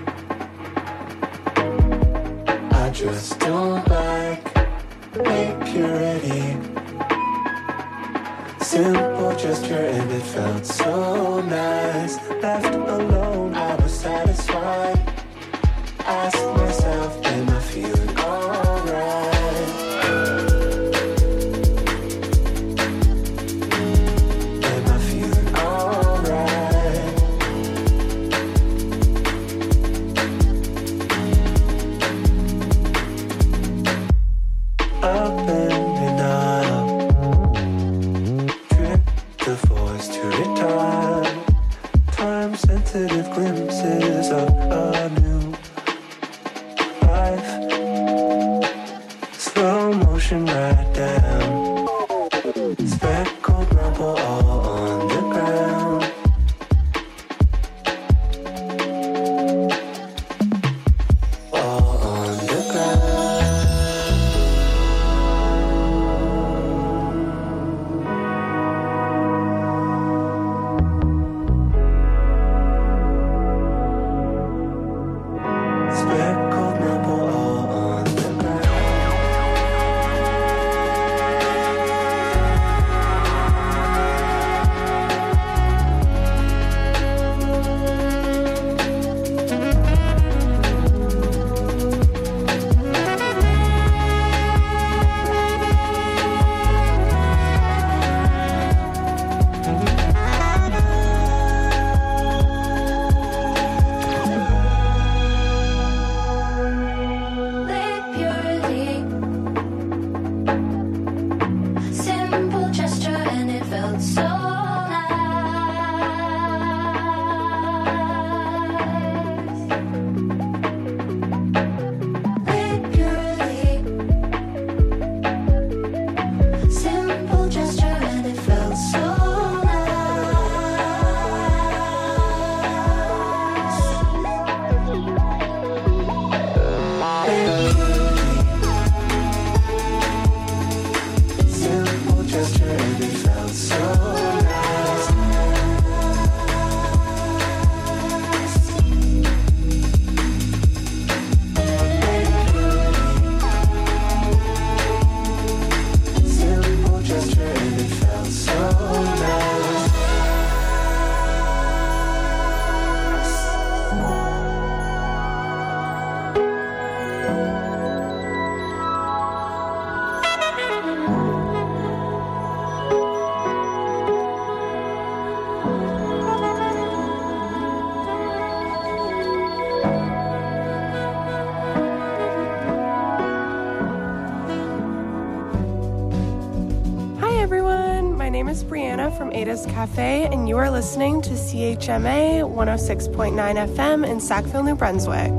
Listening 190.87 191.20
to 191.20 191.31
CHMA 191.31 192.42
106.9 192.42 193.75
FM 193.75 194.09
in 194.09 194.20
Sackville, 194.20 194.62
New 194.62 194.77
Brunswick. 194.77 195.33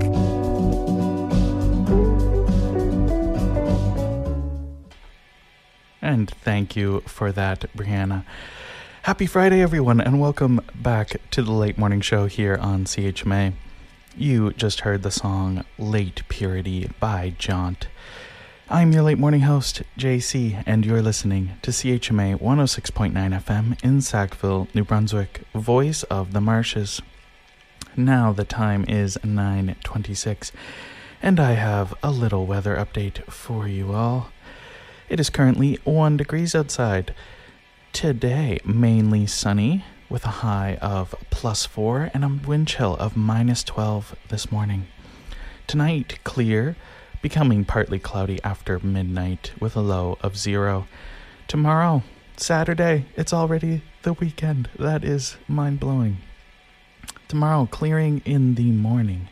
And 6.01 6.29
thank 6.29 6.75
you 6.75 6.99
for 7.05 7.31
that, 7.31 7.61
Brianna. 7.73 8.25
Happy 9.03 9.25
Friday, 9.25 9.61
everyone, 9.61 10.01
and 10.01 10.19
welcome 10.19 10.59
back 10.75 11.15
to 11.31 11.41
the 11.41 11.53
late 11.53 11.77
morning 11.77 12.01
show 12.01 12.25
here 12.25 12.57
on 12.57 12.83
CHMA. 12.83 13.53
You 14.17 14.51
just 14.51 14.81
heard 14.81 15.01
the 15.01 15.11
song 15.11 15.63
Late 15.79 16.23
Purity 16.27 16.91
by 16.99 17.33
Jaunt. 17.39 17.87
I'm 18.69 18.91
your 18.91 19.03
late 19.03 19.17
morning 19.17 19.41
host, 19.41 19.83
JC, 19.97 20.61
and 20.65 20.85
you're 20.85 21.01
listening 21.01 21.51
to 21.61 21.71
CHMA 21.71 22.41
106.9 22.41 23.13
FM 23.13 23.81
in 23.81 24.01
Sackville, 24.01 24.67
New 24.73 24.83
Brunswick, 24.83 25.43
voice 25.55 26.03
of 26.03 26.33
the 26.33 26.41
marshes. 26.41 27.01
Now 27.95 28.33
the 28.33 28.43
time 28.43 28.83
is 28.89 29.17
9:26, 29.23 30.51
and 31.21 31.39
I 31.39 31.53
have 31.53 31.93
a 32.03 32.11
little 32.11 32.45
weather 32.45 32.75
update 32.75 33.23
for 33.31 33.69
you 33.69 33.93
all. 33.93 34.31
It 35.07 35.21
is 35.21 35.29
currently 35.29 35.79
1 35.85 36.17
degrees 36.17 36.53
outside. 36.53 37.13
Today, 37.93 38.59
mainly 38.65 39.27
sunny 39.27 39.85
with 40.09 40.25
a 40.25 40.43
high 40.43 40.75
of 40.81 41.15
plus 41.29 41.65
4 41.65 42.11
and 42.13 42.25
a 42.25 42.39
wind 42.45 42.67
chill 42.67 42.97
of 42.97 43.15
minus 43.15 43.63
12 43.63 44.13
this 44.27 44.51
morning. 44.51 44.87
Tonight, 45.67 46.19
clear, 46.25 46.75
becoming 47.21 47.65
partly 47.65 47.99
cloudy 47.99 48.41
after 48.43 48.79
midnight 48.79 49.51
with 49.59 49.75
a 49.75 49.81
low 49.81 50.17
of 50.21 50.37
0. 50.37 50.87
Tomorrow, 51.47 52.03
Saturday, 52.35 53.05
it's 53.15 53.33
already 53.33 53.81
the 54.03 54.13
weekend. 54.13 54.69
That 54.77 55.03
is 55.03 55.37
mind 55.47 55.79
blowing. 55.79 56.17
Tomorrow, 57.27 57.67
clearing 57.71 58.21
in 58.25 58.55
the 58.55 58.71
morning. 58.71 59.29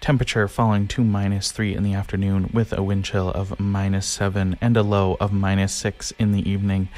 Temperature 0.00 0.46
falling 0.46 0.86
to 0.88 1.02
minus 1.02 1.50
3 1.50 1.74
in 1.74 1.82
the 1.82 1.94
afternoon 1.94 2.50
with 2.52 2.72
a 2.72 2.82
wind 2.82 3.04
chill 3.04 3.30
of 3.30 3.58
minus 3.58 4.06
7 4.06 4.56
and 4.60 4.76
a 4.76 4.82
low 4.82 5.16
of 5.20 5.32
minus 5.32 5.72
6 5.74 6.12
in 6.18 6.32
the 6.32 6.48
evening. 6.48 6.88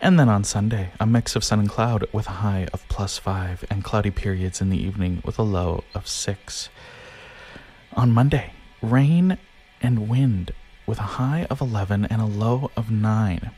And 0.00 0.18
then 0.18 0.28
on 0.28 0.44
Sunday, 0.44 0.90
a 0.98 1.06
mix 1.06 1.36
of 1.36 1.44
sun 1.44 1.60
and 1.60 1.68
cloud 1.68 2.06
with 2.12 2.26
a 2.26 2.40
high 2.42 2.68
of 2.72 2.86
plus 2.88 3.18
5 3.18 3.64
and 3.70 3.84
cloudy 3.84 4.10
periods 4.10 4.60
in 4.60 4.70
the 4.70 4.82
evening 4.82 5.22
with 5.24 5.38
a 5.38 5.42
low 5.42 5.84
of 5.94 6.08
6. 6.08 6.68
On 7.94 8.10
Monday, 8.10 8.52
rain 8.82 9.38
and 9.80 10.08
wind 10.08 10.52
with 10.86 10.98
a 10.98 11.14
high 11.18 11.46
of 11.50 11.60
11 11.60 12.04
and 12.06 12.20
a 12.20 12.26
low 12.26 12.70
of 12.76 12.90
9. 12.90 13.50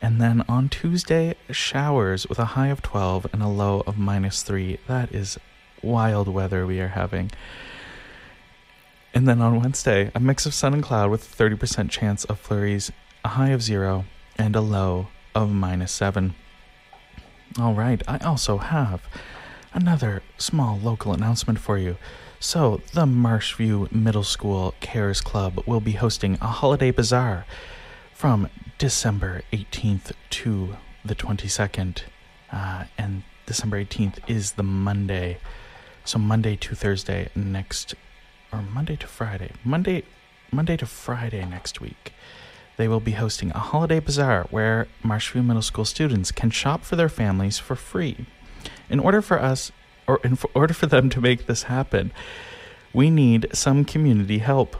And 0.00 0.20
then 0.20 0.44
on 0.48 0.68
Tuesday, 0.68 1.34
showers 1.50 2.26
with 2.28 2.38
a 2.38 2.54
high 2.56 2.68
of 2.68 2.82
12 2.82 3.26
and 3.32 3.42
a 3.42 3.48
low 3.48 3.82
of 3.86 3.98
minus 3.98 4.42
3. 4.42 4.78
That 4.86 5.12
is 5.12 5.38
wild 5.82 6.28
weather 6.28 6.66
we 6.66 6.80
are 6.80 6.88
having. 6.88 7.30
And 9.12 9.26
then 9.26 9.42
on 9.42 9.60
Wednesday, 9.60 10.10
a 10.14 10.20
mix 10.20 10.46
of 10.46 10.54
sun 10.54 10.74
and 10.74 10.82
cloud 10.82 11.10
with 11.10 11.40
a 11.40 11.42
30% 11.42 11.90
chance 11.90 12.24
of 12.24 12.38
flurries, 12.38 12.92
a 13.24 13.28
high 13.28 13.48
of 13.50 13.62
0 13.62 14.04
and 14.36 14.54
a 14.54 14.60
low 14.60 15.08
of 15.34 15.50
minus 15.50 15.92
7. 15.92 16.34
All 17.58 17.74
right, 17.74 18.02
I 18.06 18.18
also 18.18 18.58
have 18.58 19.02
another 19.72 20.22
small 20.36 20.78
local 20.78 21.12
announcement 21.12 21.58
for 21.58 21.78
you. 21.78 21.96
So, 22.40 22.80
the 22.92 23.04
Marshview 23.04 23.90
Middle 23.90 24.22
School 24.22 24.72
Cares 24.78 25.20
Club 25.20 25.60
will 25.66 25.80
be 25.80 25.92
hosting 25.92 26.34
a 26.40 26.46
holiday 26.46 26.92
bazaar 26.92 27.46
from 28.14 28.48
December 28.78 29.42
18th 29.52 30.12
to 30.30 30.76
the 31.04 31.16
22nd. 31.16 32.02
Uh, 32.52 32.84
and 32.96 33.24
December 33.44 33.84
18th 33.84 34.18
is 34.28 34.52
the 34.52 34.62
Monday. 34.62 35.38
So, 36.04 36.20
Monday 36.20 36.54
to 36.54 36.76
Thursday 36.76 37.28
next, 37.34 37.96
or 38.52 38.62
Monday 38.62 38.94
to 38.94 39.08
Friday. 39.08 39.50
Monday, 39.64 40.04
Monday 40.52 40.76
to 40.76 40.86
Friday 40.86 41.44
next 41.44 41.80
week. 41.80 42.12
They 42.76 42.86
will 42.86 43.00
be 43.00 43.12
hosting 43.12 43.50
a 43.50 43.58
holiday 43.58 43.98
bazaar 43.98 44.46
where 44.50 44.86
Marshview 45.02 45.44
Middle 45.44 45.60
School 45.60 45.84
students 45.84 46.30
can 46.30 46.50
shop 46.50 46.84
for 46.84 46.94
their 46.94 47.08
families 47.08 47.58
for 47.58 47.74
free. 47.74 48.26
In 48.88 49.00
order 49.00 49.20
for 49.22 49.42
us, 49.42 49.72
or 50.08 50.18
in 50.24 50.36
order 50.54 50.74
for 50.74 50.86
them 50.86 51.10
to 51.10 51.20
make 51.20 51.46
this 51.46 51.64
happen, 51.64 52.10
we 52.92 53.10
need 53.10 53.46
some 53.52 53.84
community 53.84 54.38
help. 54.38 54.74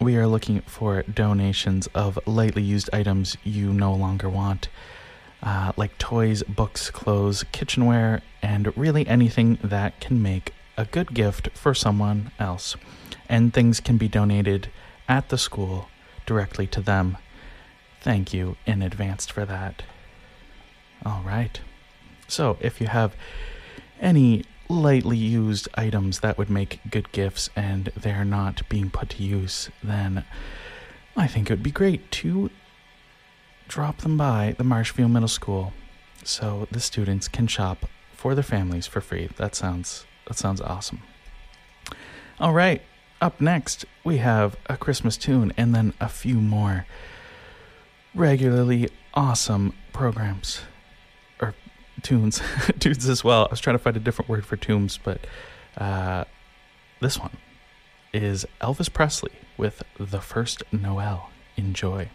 We 0.00 0.16
are 0.16 0.26
looking 0.26 0.60
for 0.62 1.02
donations 1.04 1.86
of 1.94 2.18
lightly 2.26 2.62
used 2.62 2.90
items 2.92 3.36
you 3.44 3.72
no 3.72 3.94
longer 3.94 4.28
want, 4.28 4.68
uh, 5.42 5.72
like 5.76 5.96
toys, 5.96 6.42
books, 6.42 6.90
clothes, 6.90 7.44
kitchenware, 7.52 8.20
and 8.42 8.76
really 8.76 9.06
anything 9.06 9.58
that 9.62 10.00
can 10.00 10.20
make 10.20 10.52
a 10.76 10.84
good 10.84 11.14
gift 11.14 11.50
for 11.54 11.72
someone 11.72 12.32
else. 12.40 12.76
And 13.28 13.54
things 13.54 13.78
can 13.78 13.96
be 13.96 14.08
donated 14.08 14.68
at 15.08 15.28
the 15.28 15.38
school 15.38 15.88
directly 16.26 16.66
to 16.68 16.80
them. 16.80 17.16
Thank 18.00 18.34
you 18.34 18.56
in 18.66 18.82
advance 18.82 19.26
for 19.26 19.44
that. 19.44 19.84
All 21.06 21.22
right. 21.24 21.60
So, 22.26 22.56
if 22.60 22.80
you 22.80 22.88
have 22.88 23.14
any 24.00 24.44
lightly 24.68 25.16
used 25.16 25.68
items 25.74 26.20
that 26.20 26.38
would 26.38 26.50
make 26.50 26.80
good 26.90 27.12
gifts 27.12 27.50
and 27.54 27.86
they're 27.96 28.24
not 28.24 28.68
being 28.68 28.90
put 28.90 29.10
to 29.10 29.22
use, 29.22 29.70
then 29.82 30.24
I 31.16 31.26
think 31.26 31.50
it 31.50 31.52
would 31.54 31.62
be 31.62 31.70
great 31.70 32.10
to 32.12 32.50
drop 33.68 33.98
them 33.98 34.16
by 34.16 34.54
the 34.58 34.64
Marshview 34.64 35.10
Middle 35.10 35.28
School 35.28 35.72
so 36.24 36.66
the 36.70 36.80
students 36.80 37.28
can 37.28 37.46
shop 37.46 37.86
for 38.12 38.34
their 38.34 38.44
families 38.44 38.86
for 38.86 39.00
free. 39.00 39.28
That 39.36 39.54
sounds 39.54 40.06
that 40.26 40.38
sounds 40.38 40.60
awesome. 40.60 41.02
All 42.38 42.52
right, 42.52 42.82
up 43.20 43.40
next 43.40 43.84
we 44.04 44.18
have 44.18 44.56
a 44.66 44.76
Christmas 44.76 45.16
tune 45.16 45.52
and 45.56 45.74
then 45.74 45.94
a 46.00 46.08
few 46.08 46.36
more 46.36 46.86
regularly 48.14 48.88
awesome 49.14 49.72
programs 49.92 50.62
tunes 52.02 52.42
tunes 52.78 53.08
as 53.08 53.24
well. 53.24 53.46
I 53.46 53.48
was 53.50 53.60
trying 53.60 53.76
to 53.76 53.82
find 53.82 53.96
a 53.96 54.00
different 54.00 54.28
word 54.28 54.44
for 54.44 54.56
tombs, 54.56 54.98
but 55.02 55.20
uh, 55.76 56.24
this 57.00 57.18
one 57.18 57.36
is 58.12 58.46
Elvis 58.60 58.92
Presley 58.92 59.32
with 59.56 59.82
the 59.98 60.20
first 60.20 60.62
Noel. 60.72 61.30
Enjoy. 61.56 62.08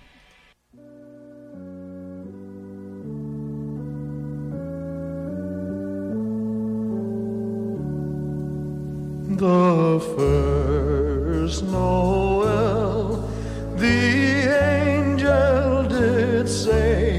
The 9.29 9.99
first 10.17 11.63
Noel, 11.65 13.29
the 13.75 14.49
angel 14.63 15.83
did 15.83 16.49
say, 16.49 17.16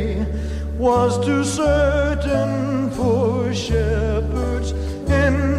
was 0.79 1.19
too 1.27 1.43
certain 1.43 2.89
for 2.91 3.53
sure. 3.53 4.18